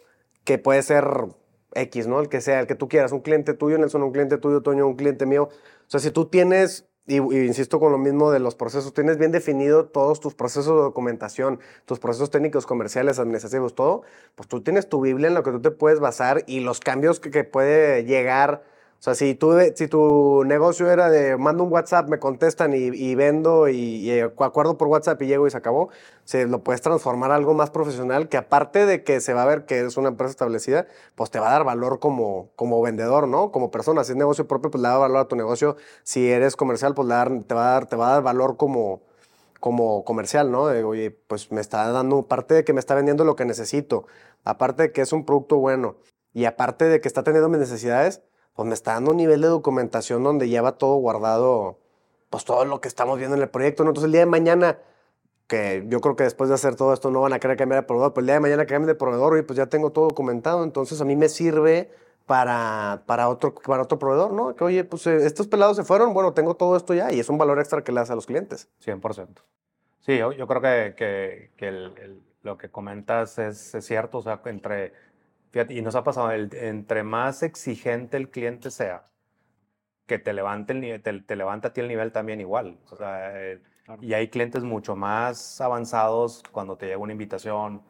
[0.44, 1.04] que puede ser
[1.74, 2.20] X, ¿no?
[2.20, 4.86] El que sea, el que tú quieras, un cliente tuyo, Nelson, un cliente tuyo, Toño,
[4.86, 5.44] un cliente mío.
[5.44, 9.32] O sea, si tú tienes y, insisto con lo mismo de los procesos, tienes bien
[9.32, 14.02] definido todos tus procesos de documentación, tus procesos técnicos, comerciales, administrativos, todo,
[14.36, 17.18] pues tú tienes tu Biblia en lo que tú te puedes basar y los cambios
[17.18, 18.62] que, puede llegar
[19.00, 23.14] O sea, si, tú, si tu negocio era de mando un WhatsApp, me contestan y,
[23.14, 25.88] vendo y, acuerdo por WhatsApp y llego y se acabó,
[26.24, 29.46] se lo puedes transformar a algo más profesional que aparte de que se va a
[29.46, 33.26] ver que es una empresa establecida, pues te va a dar valor como, como vendedor,
[33.26, 33.50] ¿no?
[33.52, 34.04] Como persona.
[34.04, 35.76] Si es negocio propio, pues le da valor a tu negocio.
[36.02, 39.00] Si eres comercial, pues le te, va a dar, te va a dar valor como,
[39.60, 40.64] como comercial, ¿no?
[40.64, 44.06] Oye, pues me está dando, parte de que me está vendiendo lo que necesito,
[44.44, 45.96] aparte de que es un producto bueno
[46.34, 48.22] y aparte de que está teniendo mis necesidades,
[48.60, 51.78] pues me está dando un nivel de documentación donde lleva todo guardado,
[52.28, 53.84] pues todo lo que estamos viendo en el proyecto.
[53.84, 54.76] Entonces el día de mañana,
[55.46, 57.86] que yo creo que después de hacer todo esto no van a querer cambiar de
[57.86, 60.62] proveedor, pues el día de mañana que de proveedor, y pues ya tengo todo documentado,
[60.62, 61.90] entonces a mí me sirve
[62.26, 64.54] para, para, otro, para otro proveedor, ¿no?
[64.54, 67.30] Que oye, pues eh, estos pelados se fueron, bueno, tengo todo esto ya y es
[67.30, 68.68] un valor extra que le das a los clientes.
[68.84, 69.26] 100%.
[70.00, 74.92] Sí, yo, creo que, que, que lo que comentas es, es, cierto, o sea, entre
[75.50, 79.08] Fíjate, y nos ha pasado, el, entre más exigente el cliente sea,
[80.06, 82.78] que te levante, el, te, te levanta a ti el nivel también igual.
[82.90, 83.60] O sea, eh,
[84.00, 87.82] Y hay clientes mucho más avanzados cuando te llega una invitación,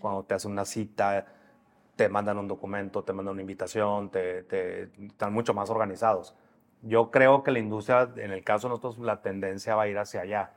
[0.00, 1.26] cuando te hacen una cita,
[1.96, 6.36] te mandan un documento, te mandan una invitación, te, te, están mucho más organizados.
[6.82, 9.98] Yo creo que la industria, en el caso de nosotros, la tendencia va a ir
[9.98, 10.52] hacia allá,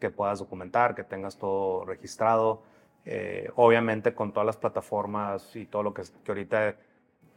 [0.00, 2.62] que puedas documentar, que tengas todo registrado
[3.08, 6.74] eh, obviamente con todas las plataformas y todo lo que, que ahorita,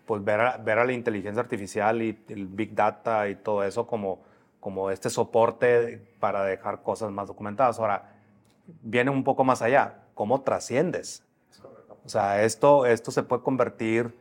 [0.08, 3.86] pues ver a, ver a la inteligencia artificial y el big data y todo eso
[3.86, 4.20] como,
[4.60, 7.80] como este soporte para dejar cosas más documentadas.
[7.80, 8.16] Ahora,
[8.82, 11.24] viene un poco más allá, ¿cómo trasciendes?
[12.04, 14.12] O sea, esto, esto se puede convertir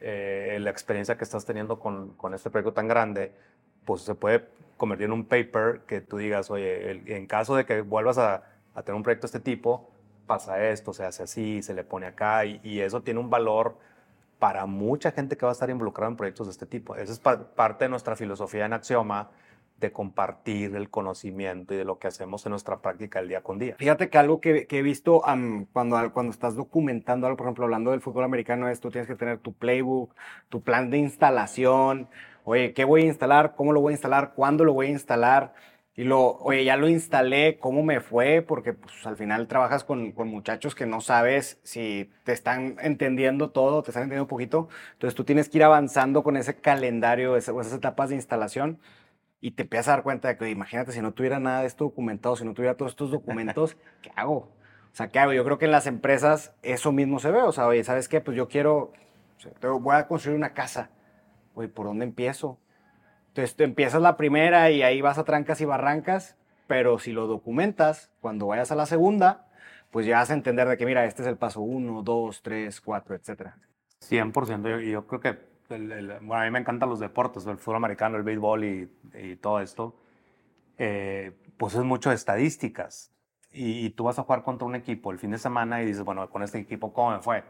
[0.00, 3.32] eh, la experiencia que estás teniendo con, con, este proyecto tan grande,
[3.84, 7.82] pues se puede convertir en un paper que tú digas, oye, en caso de que
[7.82, 8.42] vuelvas a,
[8.74, 9.88] a tener un proyecto de este tipo,
[10.30, 13.76] pasa esto, se hace así, se le pone acá, y, eso tiene un valor
[14.38, 16.94] para mucha gente que va a estar involucrada en proyectos de este tipo.
[16.94, 19.30] Esa es parte de nuestra filosofía en Axioma,
[19.80, 23.58] de compartir el conocimiento y de lo que hacemos en nuestra práctica el día con
[23.58, 23.74] día.
[23.76, 25.20] Fíjate que algo que, he visto
[25.72, 29.16] cuando, cuando estás documentando algo, por ejemplo, hablando del fútbol americano, es tú tienes que
[29.16, 30.14] tener tu playbook,
[30.48, 32.08] tu plan de instalación,
[32.44, 33.56] oye, ¿qué voy a instalar?
[33.56, 34.34] ¿Cómo lo voy a instalar?
[34.34, 35.54] ¿Cuándo lo voy a instalar?
[36.00, 38.40] Y lo, oye, ya lo instalé, ¿cómo me fue?
[38.40, 43.50] Porque pues, al final trabajas con, con, muchachos que no sabes si te están entendiendo
[43.50, 44.70] todo, te están entendiendo un poquito.
[44.94, 48.78] Entonces tú tienes que ir avanzando con ese calendario, esas etapas de instalación
[49.42, 51.84] y te empiezas a dar cuenta de que, imagínate, si no tuviera nada de esto
[51.84, 54.36] documentado, si no tuviera todos estos documentos, ¿qué hago?
[54.36, 55.34] O sea, ¿qué hago?
[55.34, 57.42] Yo creo que en las empresas eso mismo se ve.
[57.42, 58.22] O sea, oye, ¿sabes qué?
[58.22, 58.94] Pues yo quiero,
[59.62, 60.88] voy a construir una casa.
[61.54, 62.58] Oye, ¿por dónde empiezo?
[63.30, 67.28] Entonces tú empiezas la primera y ahí vas a trancas y barrancas, pero si lo
[67.28, 69.46] documentas, cuando vayas a la segunda,
[69.92, 72.80] pues ya vas a entender de que, mira, este es el paso 1, 2, 3,
[72.80, 73.52] 4, etc.
[74.00, 74.84] 100%.
[74.84, 78.24] Y yo, creo que, bueno, a mí me encantan los deportes, el fútbol americano, el
[78.24, 79.94] béisbol y, y todo esto.
[80.76, 83.12] Eh, pues es mucho de estadísticas.
[83.52, 86.02] Y, y, tú vas a jugar contra un equipo el fin de semana y dices,
[86.02, 87.44] bueno, con este equipo, ¿cómo me fue?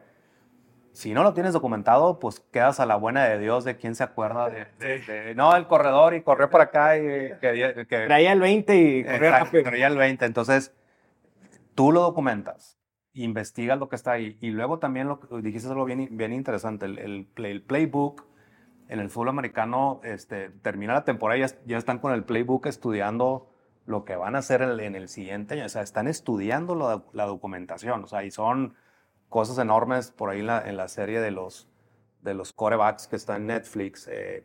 [0.92, 4.02] Si no lo tienes documentado, pues quedas a la buena de Dios de quién se
[4.02, 7.02] acuerda de, no, el corredor y corrió por acá y
[7.40, 9.62] que, traía el 20 y corrió rápido.
[9.64, 10.74] Traía el 20, entonces
[11.74, 12.78] tú lo documentas,
[13.12, 17.28] investigas lo que está ahí y luego también lo dijiste algo bien, bien interesante, el,
[17.36, 18.24] el, playbook
[18.88, 23.48] en el fútbol americano este, termina la temporada y ya, están con el playbook estudiando
[23.86, 27.26] lo que van a hacer en el, siguiente año, o sea, están estudiando la, la
[27.26, 28.74] documentación, o sea, y son
[29.30, 31.66] cosas enormes por ahí en la, en la serie de los,
[32.20, 34.06] de los corebacks que está en Netflix.
[34.08, 34.44] Eh,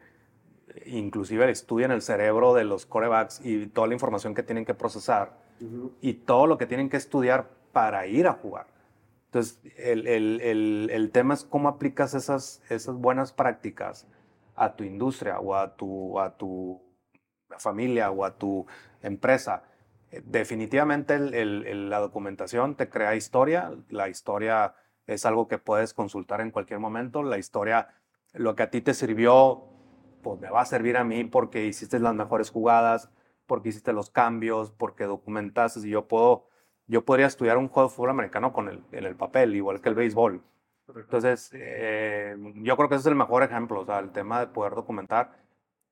[0.85, 5.43] inclusive estudian el cerebro de los corebacks y toda la información que tienen que procesar
[6.01, 8.67] y todo lo que tienen que estudiar para ir a jugar.
[9.25, 14.07] Entonces, el, el, el, el, tema es cómo aplicas esas, esas buenas prácticas
[14.55, 16.81] a tu industria o a tu, a tu
[17.57, 18.65] familia o a tu
[19.01, 19.63] empresa
[20.23, 24.75] definitivamente la documentación te crea historia, la historia
[25.07, 27.89] es algo que puedes consultar en cualquier momento, la historia,
[28.33, 29.63] lo que a ti te sirvió,
[30.21, 33.11] pues me va a servir a mí porque hiciste las mejores jugadas,
[33.45, 36.47] porque hiciste los cambios, porque documentaste, y yo puedo,
[36.87, 39.89] yo podría estudiar un juego de fútbol americano con el, en el papel, igual que
[39.89, 40.41] el béisbol.
[40.95, 44.47] Entonces, eh, yo creo que ese es el mejor ejemplo, o sea, el tema de
[44.47, 45.31] poder documentar.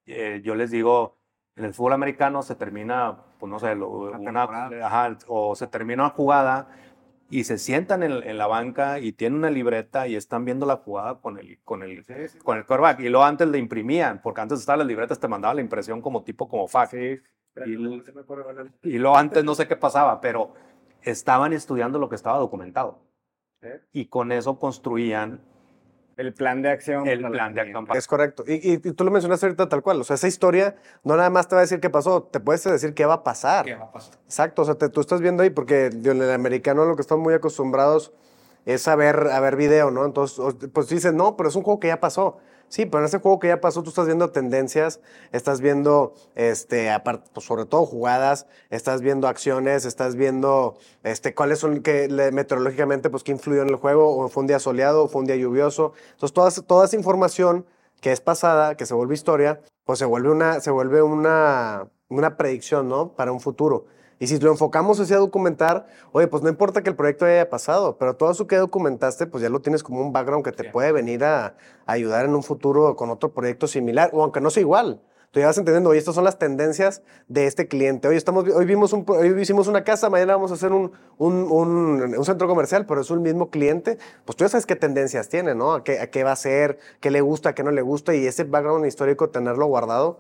[0.05, 1.17] Eh, yo les digo,
[1.55, 6.70] en el fútbol americano se termina, pues no sé, una, o se termina una jugada
[7.30, 11.20] y se sientan en, la banca y tienen una libreta y están viendo la jugada
[11.20, 12.06] con el, con el,
[12.41, 13.02] con el quarterback.
[13.02, 16.24] Y luego antes le imprimían, porque antes estaban las libretas, te mandaban la impresión como
[16.24, 16.94] tipo, como fax.
[16.94, 17.20] y,
[18.84, 20.54] y luego antes no sé qué pasaba, pero
[21.02, 23.02] estaban estudiando lo que estaba documentado.
[23.91, 25.41] Y con eso construían
[26.18, 27.07] El plan de acción.
[27.07, 27.88] el plan de acción.
[27.95, 28.43] Es correcto.
[28.47, 29.99] Y, y- y tú lo mencionaste ahorita tal cual.
[30.01, 32.64] O sea, esa historia no nada más te va a decir qué pasó, te puedes
[32.64, 33.66] decir qué va a pasar.
[33.66, 34.16] ¿Qué va a pasar?
[34.26, 37.01] Exacto, o sea, te- tú estás viendo ahí porque digo, en el americano lo que
[37.01, 38.14] están muy acostumbrados
[38.66, 40.05] es a ver, a ver video, ¿no?
[40.05, 40.39] Entonces,
[40.72, 42.38] pues dices, no, pero es un juego que ya pasó.
[42.74, 44.99] Sí, pero en ese juego que ya pasó tú estás viendo tendencias,
[45.32, 51.59] estás viendo, este, aparte, pues sobre todo jugadas, estás viendo acciones, estás viendo, este, cuáles
[51.59, 55.07] son, que meteorológicamente, pues qué influyó en el juego, o fue un día soleado, o
[55.07, 55.93] fue un día lluvioso.
[56.13, 57.67] Entonces, toda, toda esa información
[58.01, 62.38] que es pasada, que se vuelve historia, pues se vuelve una, se vuelve una, una
[62.38, 63.13] predicción, ¿no?
[63.13, 63.86] Para un futuro.
[64.20, 67.97] Y si lo enfocamos hacia documentar, oye, pues no importa que el proyecto haya pasado,
[67.97, 70.70] pero todo eso que documentaste, pues ya lo tienes como un background que te Sí.
[70.72, 71.55] puede venir a, a
[71.86, 75.01] ayudar en un futuro con otro proyecto similar, o aunque no sea igual.
[75.32, 78.07] Tú ya vas entendiendo, oye, estas son las tendencias de este cliente.
[78.07, 81.34] Hoy, estamos, hoy, vimos un, hoy hicimos una casa, mañana vamos a hacer un, un,
[81.51, 83.97] un- un centro comercial, pero es un mismo cliente.
[84.26, 85.74] Pues tú ya sabes qué tendencias tiene, ¿no?
[85.74, 88.14] A qué, a qué va a ser, qué le gusta, a qué no le gusta,
[88.14, 90.20] y ese background histórico, tenerlo guardado,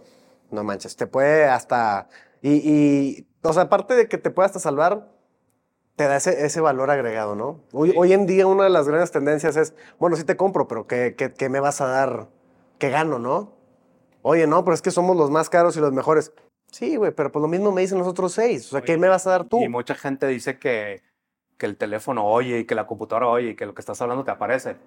[0.49, 2.07] no manches, te puede hasta...
[2.41, 5.09] Y, y, o sea, aparte de que te puede hasta salvar,
[5.95, 7.59] te da ese, ese valor agregado, ¿no?
[7.71, 7.95] Hoy, Sí.
[7.97, 11.15] hoy en día una de las grandes tendencias es, bueno, sí te compro, pero ¿qué,
[11.15, 12.27] qué, qué me vas a dar?
[12.79, 13.51] ¿Qué gano, no?
[14.23, 16.33] Oye, no, pero es que somos los más caros y los mejores.
[16.71, 18.65] Sí, güey, pero pues lo mismo me dicen los otros seis.
[18.67, 19.59] O sea, ¿qué me vas a dar tú?
[19.61, 21.03] Y mucha gente dice que,
[21.57, 24.23] que el teléfono oye y que la computadora oye y que lo que estás hablando
[24.23, 24.77] te aparece.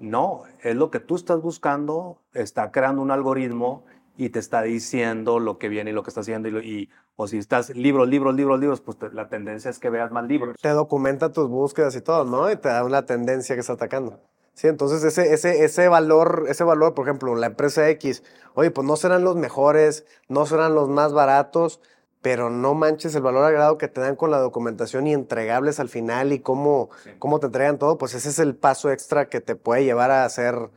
[0.00, 3.84] No, es lo que tú estás buscando, está creando un algoritmo
[4.20, 6.48] y te está diciendo lo que viene y lo que está haciendo.
[6.48, 9.78] Y, lo- y- o si estás libros, libros, libros, libros, pues te- la tendencia es
[9.78, 10.56] que veas más libros.
[10.60, 12.50] te documenta tus búsquedas y todo, ¿no?
[12.50, 14.20] Y te da una tendencia que está atacando.
[14.52, 18.22] Sí, entonces ese, ese, ese valor, ese valor, por ejemplo, la empresa X,
[18.54, 21.80] oye, pues no serán los mejores, no serán los más baratos,
[22.20, 25.88] pero no manches el valor agregado que te dan con la documentación y entregables al
[25.88, 27.10] final y cómo, Sí.
[27.18, 30.26] cómo te entregan todo, pues ese es el paso extra que te puede llevar a
[30.26, 30.68] hacer,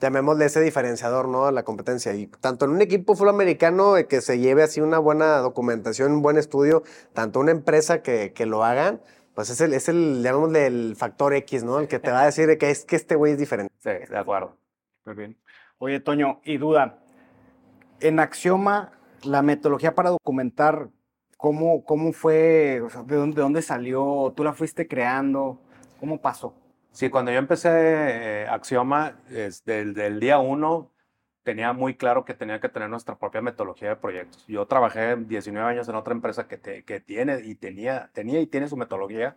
[0.00, 1.46] llamémosle ese diferenciador, ¿no?
[1.46, 2.14] A la competencia.
[2.14, 6.12] Y tanto en un equipo fútbol americano eh, que se lleve así una buena documentación,
[6.12, 6.82] un buen estudio,
[7.12, 9.00] tanto una empresa que, que lo hagan,
[9.34, 11.78] pues es el, es el, llamémosle el factor X, ¿no?
[11.78, 13.72] El que te va a decir que es que este güey es diferente.
[13.78, 14.56] Sí, de acuerdo.
[15.04, 15.38] Muy bien.
[15.78, 16.98] Oye, Toño, y duda.
[18.00, 18.92] En Axioma,
[19.24, 20.88] la metodología para documentar,
[21.36, 22.80] ¿cómo, cómo fue?
[22.80, 24.32] O sea, ¿de, dónde, de dónde salió?
[24.34, 25.60] ¿Tú la fuiste creando?
[26.00, 26.54] ¿Cómo pasó?
[26.96, 27.68] Sí, cuando yo empecé
[28.44, 30.92] eh, Axioma, es del, del día uno,
[31.42, 34.46] tenía muy claro que tenía que tener nuestra propia metodología de proyectos.
[34.46, 38.46] Yo trabajé 19 años en otra empresa que, te- que tiene y tenía, tenía y
[38.46, 39.36] tiene su metodología.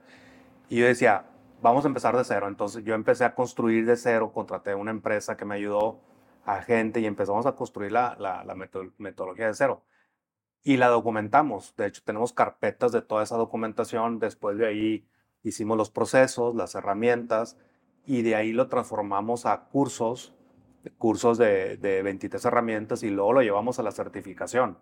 [0.70, 1.26] Y yo decía,
[1.62, 2.47] vamos a empezar de cero.
[2.47, 6.01] Entonces yo empecé a construir de cero, contraté una empresa que me ayudó
[6.45, 9.84] a gente y empezamos a construir la, la, la meto- metodología de cero.
[10.64, 11.76] Y la documentamos.
[11.76, 14.20] De hecho, tenemos carpetas de toda esa documentación.
[14.20, 15.07] Después de ahí
[15.43, 17.57] hicimos los procesos, las herramientas,
[18.05, 20.33] y de ahí lo transformamos a cursos,
[20.97, 24.77] cursos de, de 23 herramientas, y luego lo llevamos a la certificación.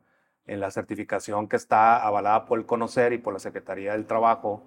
[0.45, 4.63] En la certificación que está avalada por el Conocer y por la Secretaría del Trabajo,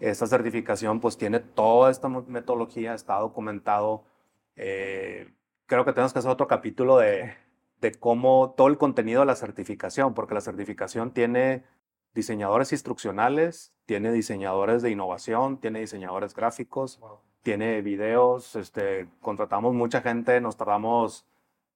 [0.00, 4.04] esta certificación pues tiene toda esta metodología, está documentado.
[4.56, 5.32] eh,
[5.66, 7.34] creo que tenemos que hacer otro capítulo de,
[7.80, 11.64] de cómo todo el contenido de la certificación, porque la certificación tiene
[12.14, 17.00] diseñadores instruccionales, tiene diseñadores de innovación, tiene diseñadores gráficos,
[17.42, 21.26] tiene videos, este, contratamos mucha gente, nos tardamos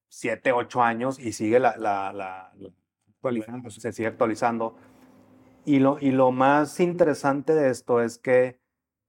[0.09, 2.71] siete, ocho años y sigue la, la, la- la-
[3.09, 3.81] Actualizándose.
[3.81, 4.75] se sigue actualizando.
[5.65, 8.59] Y lo, y lo más interesante de esto es que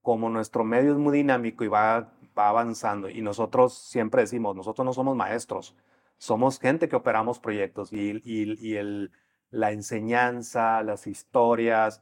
[0.03, 4.85] como nuestro medio es muy dinámico y va, va avanzando, y nosotros siempre decimos, nosotros
[4.85, 5.75] no somos maestros,
[6.17, 9.11] somos gente que operamos proyectos y, y- y el,
[9.53, 12.01] la enseñanza, las historias.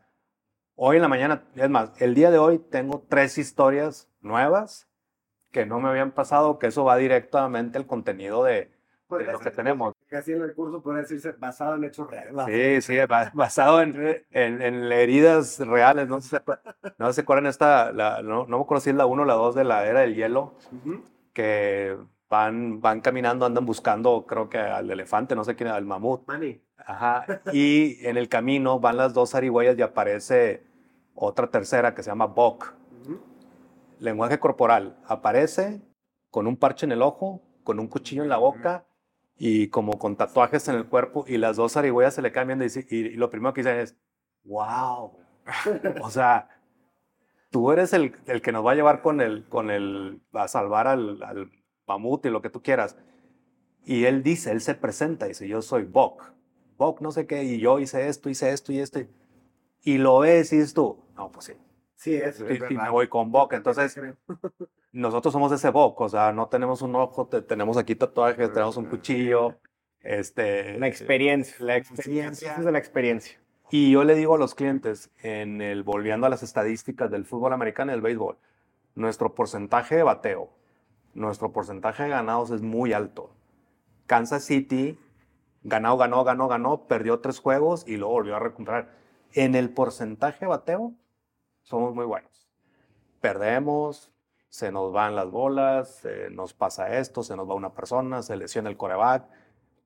[0.75, 4.87] Hoy en la mañana, es más, el día de hoy tengo tres historias nuevas
[5.51, 8.71] que no me habían pasado, que eso va directamente al contenido de,
[9.09, 9.93] de lo que tenemos.
[10.07, 12.85] Casi en el curso puede decirse basado en hechos Sí, reales.
[12.85, 16.07] sí, ba- basado en, en, en heridas reales.
[16.07, 16.41] No sé,
[16.97, 19.33] no se acuerdan esta, la, no, no me acuerdo si es la 1 o la
[19.33, 20.53] 2 de la era del hielo,
[21.33, 21.97] que
[22.29, 26.25] van, van caminando, andan buscando, creo que al elefante, no sé quién, al mamut.
[26.27, 26.61] Manny.
[26.85, 27.25] Ajá.
[27.53, 30.63] Y en el camino van las dos zarigüeyas y aparece
[31.15, 32.73] otra tercera que se llama Bok.
[33.99, 34.97] Lenguaje corporal.
[35.05, 35.81] Aparece
[36.29, 38.85] con un parche en el ojo, con un cuchillo en la boca
[39.37, 42.65] y como con tatuajes en el cuerpo y las dos zarigüeyas se le cambian y,
[42.65, 43.95] dice- y- y lo primero que dicen es,
[44.43, 45.13] wow.
[46.01, 46.49] O sea,
[47.51, 50.87] tú eres el, el que nos va a llevar con el, con el, a salvar
[50.87, 51.51] al, al
[51.87, 52.97] mamut y lo que tú quieras.
[53.85, 56.23] Y él dice, él se presenta, dice, yo soy Bok.
[57.01, 58.99] No sé qué, y yo hice esto, hice esto y esto.
[59.83, 61.53] Y lo ves y dices tú, no, pues sí.
[61.95, 63.55] Sí, es, y, y me voy con Boca.
[63.55, 63.99] Entonces,
[64.91, 68.77] nosotros somos ese Boca, o sea, no tenemos un ojo, te- tenemos aquí tatuajes, tenemos
[68.77, 69.55] un cuchillo.
[70.01, 71.55] Este, La experiencia.
[71.59, 72.55] La experiencia.
[72.57, 73.37] es de la experiencia.
[73.69, 77.53] Y yo le digo a los clientes, en el, volviendo a las estadísticas del fútbol
[77.53, 78.37] americano y del béisbol,
[78.95, 80.49] nuestro porcentaje de bateo,
[81.13, 83.33] nuestro porcentaje de ganados es muy alto.
[84.07, 84.97] Kansas City
[85.63, 88.89] ganó, ganó, ganó, ganó, perdió tres juegos y luego volvió a recuperar.
[89.33, 90.93] En el porcentaje de bateo,
[91.63, 92.49] somos muy buenos.
[93.21, 94.11] Perdemos,
[94.49, 98.35] se nos van las bolas, eh, nos pasa esto, se nos va una persona, se
[98.35, 99.25] lesiona el coreback.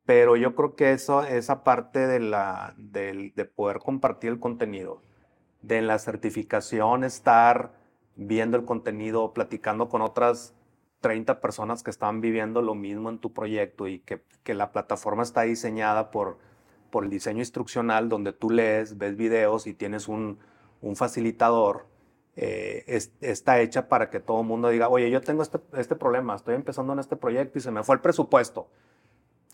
[0.05, 5.01] Pero yo creo que eso, esa parte de, la, del- de poder compartir el contenido,
[5.63, 7.73] de en la certificación estar
[8.15, 10.54] viendo el contenido, platicando con otras
[11.05, 15.21] 30 personas que están viviendo lo mismo en tu proyecto y que, que la plataforma
[15.21, 16.39] está diseñada por,
[16.89, 20.39] por el diseño instruccional donde tú lees, ves videos y tienes un,
[20.81, 21.85] un facilitador,
[22.35, 25.95] eh, es- está hecha para que todo el mundo diga, oye, yo tengo este, este
[25.95, 28.67] problema, estoy empezando en este proyecto y se me fue el presupuesto.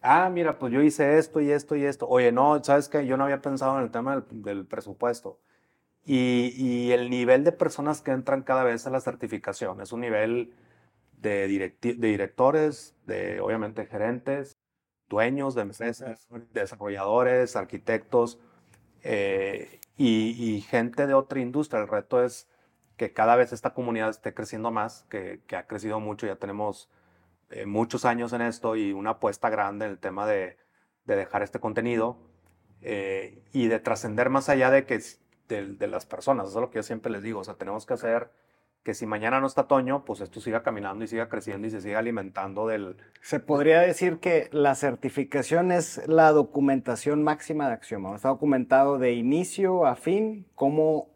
[0.02, 2.08] Ah, mira, pues yo hice esto y esto y esto.
[2.08, 3.06] Oye, no, ¿sabes qué?
[3.06, 5.38] Yo no había pensado en el tema del, del presupuesto.
[6.06, 10.02] Y, y el nivel de personas que entran cada vez a la certificación es un
[10.02, 10.54] nivel
[11.22, 14.58] de, directores, de obviamente gerentes,
[15.08, 18.40] dueños de empresas, desarrolladores, arquitectos
[19.04, 21.82] eh, y, gente de otra industria.
[21.82, 22.48] El reto es
[22.98, 26.90] que cada vez esta comunidad esté creciendo más, que, ha crecido mucho, ya tenemos
[27.52, 30.58] eh, muchos años en esto y una apuesta grande en el tema de,
[31.06, 32.18] de dejar este contenido
[32.82, 35.00] eh, y de trascender más allá de, que,
[35.48, 36.48] de las personas.
[36.48, 37.42] Eso es lo que yo siempre les digo.
[37.42, 38.32] O sea, tenemos que hacer
[38.84, 41.82] que si mañana no está Toño, pues esto siga caminando y siga creciendo y se
[41.82, 42.98] siga alimentando del...
[43.22, 48.16] Se podría decir que la certificación es la documentación máxima de Axioma.
[48.16, 51.10] Está documentado de inicio a fin cómo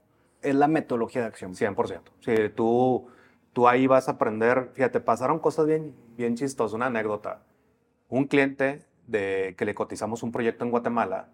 [0.43, 1.55] es la metodología de Axioma.
[1.55, 2.01] 100%.
[2.19, 3.07] Sí, tú,
[3.51, 4.69] tú ahí vas a aprender.
[4.73, 6.75] Fíjate, pasaron cosas bien, bien chistosas.
[6.75, 7.41] Una anécdota.
[8.09, 11.29] Un cliente de, que le cotizamos un proyecto en Guatemala,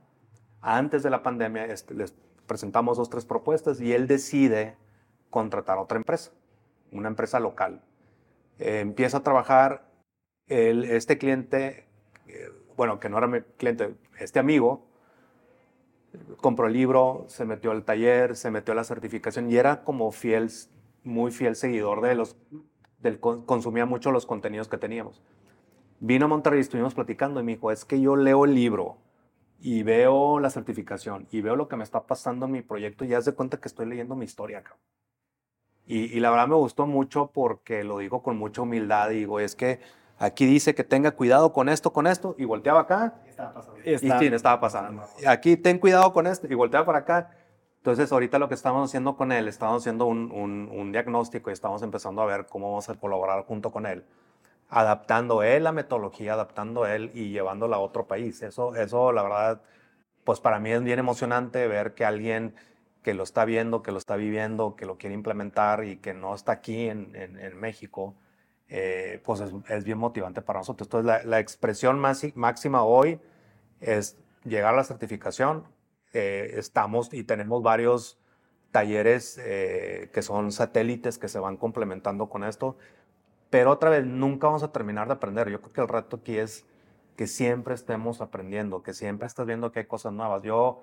[0.62, 2.16] antes de la pandemia, este, les
[2.46, 4.78] presentamos dos, tres propuestas y él decide
[5.32, 6.32] contratar a otra empresa,
[6.92, 7.82] una empresa local.
[8.60, 9.88] Eh, empieza a trabajar,
[10.48, 11.88] este cliente,
[12.28, 14.86] eh, bueno, que no era mi cliente, este amigo,
[16.38, 20.12] compró el libro, se metió al taller, se metió a la certificación y era como
[20.12, 20.50] fiel,
[21.04, 22.36] muy fiel seguidor de los,
[23.00, 25.22] del, con- consumía mucho los contenidos que teníamos.
[26.00, 28.98] Vino a Monterrey estuvimos platicando y me dijo, es que yo leo el libro
[29.62, 33.10] y veo la certificación y veo lo que me está pasando en mi proyecto y
[33.10, 34.82] ya se cuenta que estoy leyendo mi historia, cabrón.
[35.92, 39.10] Y, y la verdad me gustó mucho porque lo digo con mucha humildad.
[39.10, 39.82] Digo, es que
[40.18, 43.16] aquí dice que tenga cuidado con esto, con esto, y volteaba acá
[43.86, 45.04] Y y está- sí, le estaba pasando.
[45.22, 47.32] Y Aquí ten cuidado con esto y voltea para acá.
[47.80, 51.54] Entonces, ahorita lo que estamos haciendo con él, estamos haciendo un, un- un diagnóstico y
[51.54, 54.06] estamos empezando a ver cómo vamos a colaborar junto con él,
[54.70, 58.42] adaptando él la metodología, adaptando él y llevándola a otro país.
[58.44, 59.62] Eso, eso, la verdad,
[60.24, 62.56] pues para mí es bien emocionante ver que alguien
[63.04, 66.36] que lo está viendo, que lo está viviendo, que lo quiere implementar y que no
[66.36, 67.12] está aquí en,
[67.60, 68.16] México,
[68.70, 70.88] eh, pues es, bien motivante para nosotros.
[70.88, 73.20] Entonces, la, expresión más, máxima hoy
[73.80, 75.66] es llegar a la certificación.
[76.14, 78.20] Eh, estamos y tenemos varios
[78.72, 82.78] talleres eh, que son satélites que se van complementando con esto.
[83.50, 85.50] Pero otra vez, nunca vamos a terminar de aprender.
[85.50, 86.66] Yo creo que el reto aquí es
[87.18, 90.42] que siempre estemos aprendiendo, que siempre estés viendo que hay cosas nuevas.
[90.44, 90.82] Yo,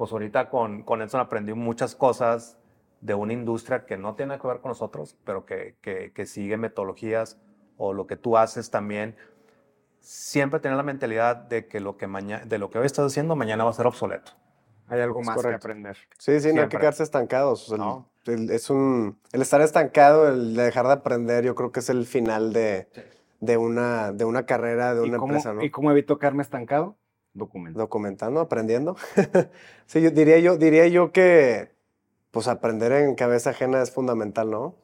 [0.00, 2.56] pues ahorita con, con Edson aprendí muchas cosas
[3.02, 6.56] de una industria que no tiene que ver con nosotros, pero que, que, que sigue
[6.56, 7.38] metodologías
[7.76, 9.14] o lo que tú haces también.
[10.00, 13.36] Siempre tener la mentalidad de que lo que, mañana, de lo que hoy estás haciendo
[13.36, 14.32] mañana va a ser obsoleto.
[14.88, 15.98] Hay algo Es más que aprender.
[16.18, 16.78] Sí, sí, no hay que Siempre.
[16.78, 17.70] quedarse estancados.
[17.70, 18.08] O sea, el- No.
[18.24, 21.90] el, es un, el estar estancado, el de dejar de aprender, yo creo que es
[21.90, 22.88] el final de,
[23.40, 25.62] de, una, de una carrera, de ¿Y una cómo, empresa, ¿no?
[25.62, 26.96] ¿Y cómo evito quedarme estancado?
[27.34, 27.78] Documento.
[27.78, 28.96] Documentando, aprendiendo.
[29.86, 31.70] sí, yo diría yo, diría yo que
[32.30, 34.76] pues aprender en cabeza ajena es fundamental, ¿no?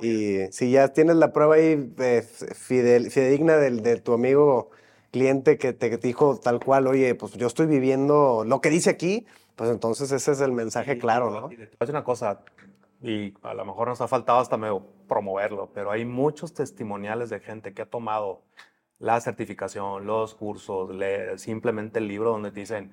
[0.00, 2.22] Y si ya tienes la prueba ahí eh,
[2.54, 4.70] fidel- fidedigna del, de tu amigo
[5.10, 9.26] cliente que te dijo tal cual, oye, pues yo estoy viviendo lo que dice aquí,
[9.56, 11.46] pues entonces ese es el mensaje Sí, claro, ¿no?
[11.52, 12.40] y te voy a decir una cosa,
[13.02, 17.40] y a lo mejor nos ha faltado hasta medio promoverlo, pero hay muchos testimoniales de
[17.40, 18.42] gente que ha tomado
[18.98, 22.92] la certificación, los cursos, le- simplemente el libro donde te dicen,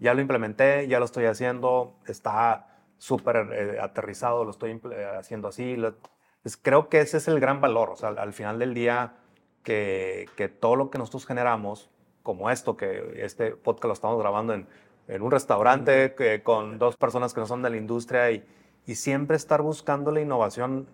[0.00, 2.66] ya lo implementé, ya lo estoy haciendo, está
[2.98, 4.80] súper eh, aterrizado, lo estoy
[5.18, 5.76] haciendo así.
[5.76, 5.94] lo-
[6.42, 9.14] pues creo que ese es el gran valor, o sea, al, al final del día,
[9.62, 11.90] que, que todo lo que nosotros generamos,
[12.22, 14.66] como esto, que este podcast lo estamos grabando en,
[15.08, 18.44] en un restaurante que- con dos personas que no son de la industria y,
[18.86, 20.86] y siempre estar buscando la innovación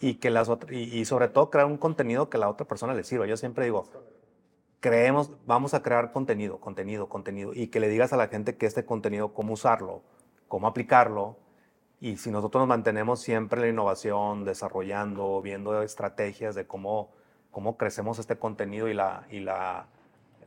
[0.00, 3.26] y que las y, sobre todo crear un contenido que la otra persona le sirva.
[3.26, 3.84] Yo siempre digo,
[4.80, 8.66] creemos, vamos a crear contenido, contenido, contenido, y que le digas a la gente que
[8.66, 10.02] este contenido, cómo usarlo,
[10.48, 11.36] cómo aplicarlo,
[12.00, 17.12] y si nosotros nos mantenemos siempre en la innovación, desarrollando, viendo estrategias de cómo,
[17.50, 19.86] cómo crecemos este contenido y, la, y la,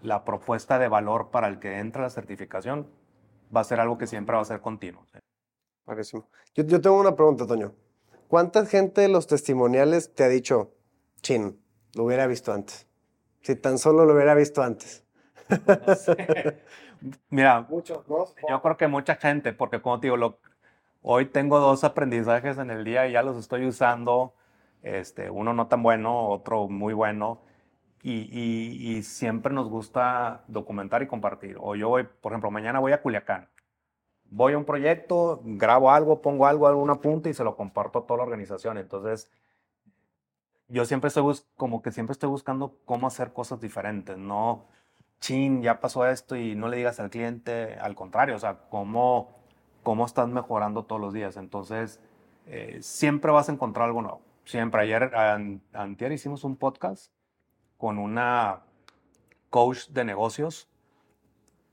[0.01, 2.87] la propuesta de valor para el que entra la certificación,
[3.55, 5.05] va a ser algo que siempre va a ser continuo.
[6.55, 7.71] Yo, yo tengo una pregunta, Toño.
[8.33, 10.71] ¿Cuánta gente de los testimoniales te ha dicho,
[11.21, 11.61] chin,
[11.93, 12.87] lo hubiera visto antes?
[13.41, 15.03] Si tan solo lo hubiera visto antes.
[17.29, 18.25] Mira, Muchos, ¿no?
[18.49, 20.39] yo creo que mucha gente, porque como te digo, lo,
[21.03, 24.33] hoy tengo dos aprendizajes en el día y ya los estoy usando,
[24.81, 27.39] este, uno no tan bueno, otro muy bueno,
[28.01, 31.57] y, y- y siempre nos gusta documentar y compartir.
[31.59, 33.49] O yo voy, por ejemplo, mañana voy a Culiacán,
[34.35, 38.05] voy a un proyecto, grabo algo, pongo algo, algún apunte y se lo comparto a
[38.07, 38.77] toda la organización.
[38.79, 39.29] Entonces,
[40.67, 44.65] yo siempre estoy como que siempre estoy buscando cómo hacer cosas diferentes, no,
[45.19, 49.29] chin, ya pasó esto y no le digas al cliente, al contrario, o sea, cómo,
[49.83, 51.37] cómo estás mejorando todos los días.
[51.37, 51.99] Entonces,
[52.47, 54.21] eh, siempre vas a encontrar algo nuevo.
[54.45, 54.81] Siempre.
[54.81, 57.11] Ayer, an- antier hicimos un podcast
[57.77, 58.63] con una
[59.49, 60.67] coach de negocios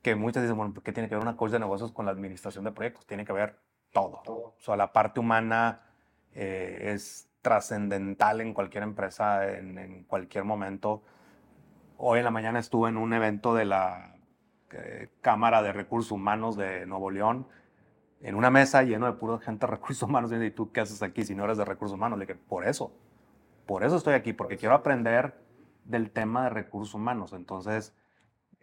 [0.02, 2.64] que muchas dicen, bueno, ¿qué tiene que ver una coach de negocios con la administración
[2.64, 3.06] de proyectos?
[3.06, 3.58] Tiene que ver
[3.92, 4.22] todo.
[4.26, 5.82] O sea, la parte humana
[6.34, 11.02] eh, es trascendental en cualquier empresa, en, en cualquier momento.
[11.96, 14.16] Hoy en la mañana estuve en un evento de la
[14.72, 17.46] eh, Cámara de Recursos Humanos de Nuevo León,
[18.22, 20.32] en una mesa lleno de pura gente de recursos humanos.
[20.32, 22.18] Y tú, ¿qué haces aquí si no eres de recursos humanos?
[22.18, 22.92] Le dije, por eso,
[23.66, 25.34] por eso estoy aquí, porque quiero aprender
[25.84, 27.32] del tema de recursos humanos.
[27.32, 27.94] Entonces,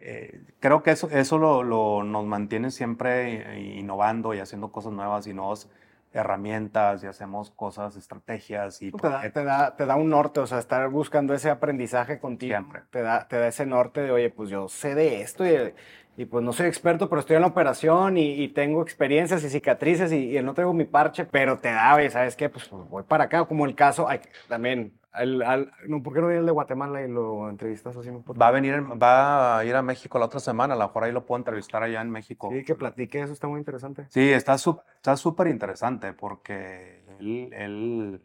[0.00, 5.26] eh, creo que eso, eso lo, lo- nos mantiene siempre innovando y haciendo cosas nuevas
[5.26, 5.68] y nuevas
[6.12, 10.46] herramientas y hacemos cosas, estrategias y Te da, te, da, te da un norte, o
[10.46, 12.56] sea, estar buscando ese aprendizaje contigo.
[12.56, 12.82] Siempre.
[12.90, 15.74] Te da, te da ese norte de, oye, pues yo sé de esto y,
[16.16, 19.50] y pues no soy experto, pero estoy en la operación y, y tengo experiencias y
[19.50, 22.48] cicatrices y, y no traigo mi parche, pero te da, oye, ¿sabes qué?
[22.48, 26.20] Pues, pues, voy para acá, como el caso, ay, también, al, al- no, ¿por qué
[26.20, 28.10] no viene el de Guatemala y lo entrevistas así?
[28.10, 31.04] Va a venir, en- va a ir a México la otra semana, a lo mejor
[31.04, 32.50] ahí lo puedo entrevistar allá en México.
[32.52, 34.06] Sí, que platique, eso está muy interesante.
[34.10, 38.22] Sí, está sup- está súper interesante porque él, él,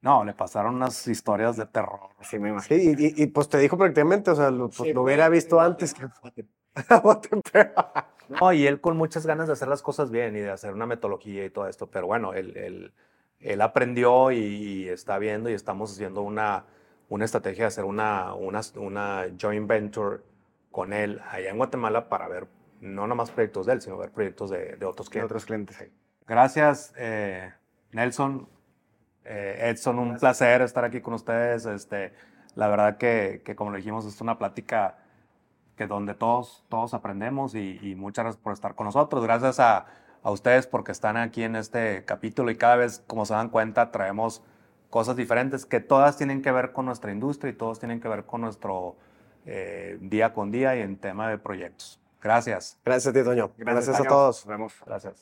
[0.00, 2.10] no, le pasaron unas historias de terror.
[2.20, 2.80] Sí, me imagino.
[2.80, 5.28] Sí, y, y- y, pues te dijo prácticamente, o sea, lo, pues, Sí, lo hubiera
[5.28, 6.06] visto antes que
[8.40, 10.86] No, y él con muchas ganas de hacer las cosas bien y de hacer una
[10.86, 12.92] metodología y todo esto, pero bueno, él, él,
[13.44, 16.64] él aprendió y, y está viendo y estamos haciendo una,
[17.08, 20.22] una estrategia de hacer una, una, una joint venture
[20.70, 22.48] con él allá en Guatemala para ver
[22.80, 25.30] no nomás proyectos de él, sino ver proyectos de, de otros clientes.
[25.30, 25.90] otros clientes.
[26.26, 27.52] Gracias, eh,
[27.92, 28.48] Nelson.
[29.24, 31.64] Eh, Edson, un placer estar aquí con ustedes.
[31.64, 32.12] Este,
[32.56, 34.98] la verdad que, que, como le dijimos, es una plática
[35.76, 39.24] que donde todos, todos aprendemos y, y muchas gracias por estar con nosotros.
[39.24, 39.86] Gracias a,
[40.24, 43.92] a ustedes porque están aquí en este capítulo y cada vez, como se dan cuenta,
[43.92, 44.42] traemos
[44.88, 48.24] cosas diferentes que todas tienen que ver con nuestra industria y todos tienen que ver
[48.24, 48.96] con nuestro
[49.44, 52.00] eh, día con día y en tema de proyectos.
[52.24, 52.78] Gracias.
[52.82, 53.52] Gracias a ti, Toño.
[53.58, 54.08] Gracias, a Toño.
[54.08, 54.46] todos.
[54.46, 54.72] Nos vemos.
[54.86, 55.12] Gracias.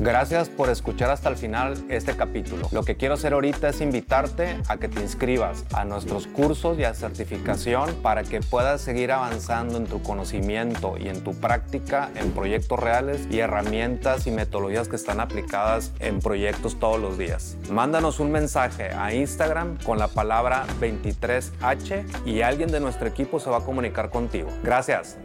[0.00, 2.66] Gracias por escuchar hasta el final este capítulo.
[2.72, 6.82] Lo que quiero hacer ahorita es invitarte a que te inscribas a nuestros cursos y
[6.82, 12.32] a certificación para que puedas seguir avanzando en tu conocimiento y en tu práctica en
[12.32, 17.56] proyectos reales y herramientas y metodologías que están aplicadas en proyectos todos los días.
[17.70, 23.48] Mándanos un mensaje a Instagram con la palabra 23H y alguien de nuestro equipo se
[23.48, 24.48] va a comunicar contigo.
[24.64, 25.16] Gracias.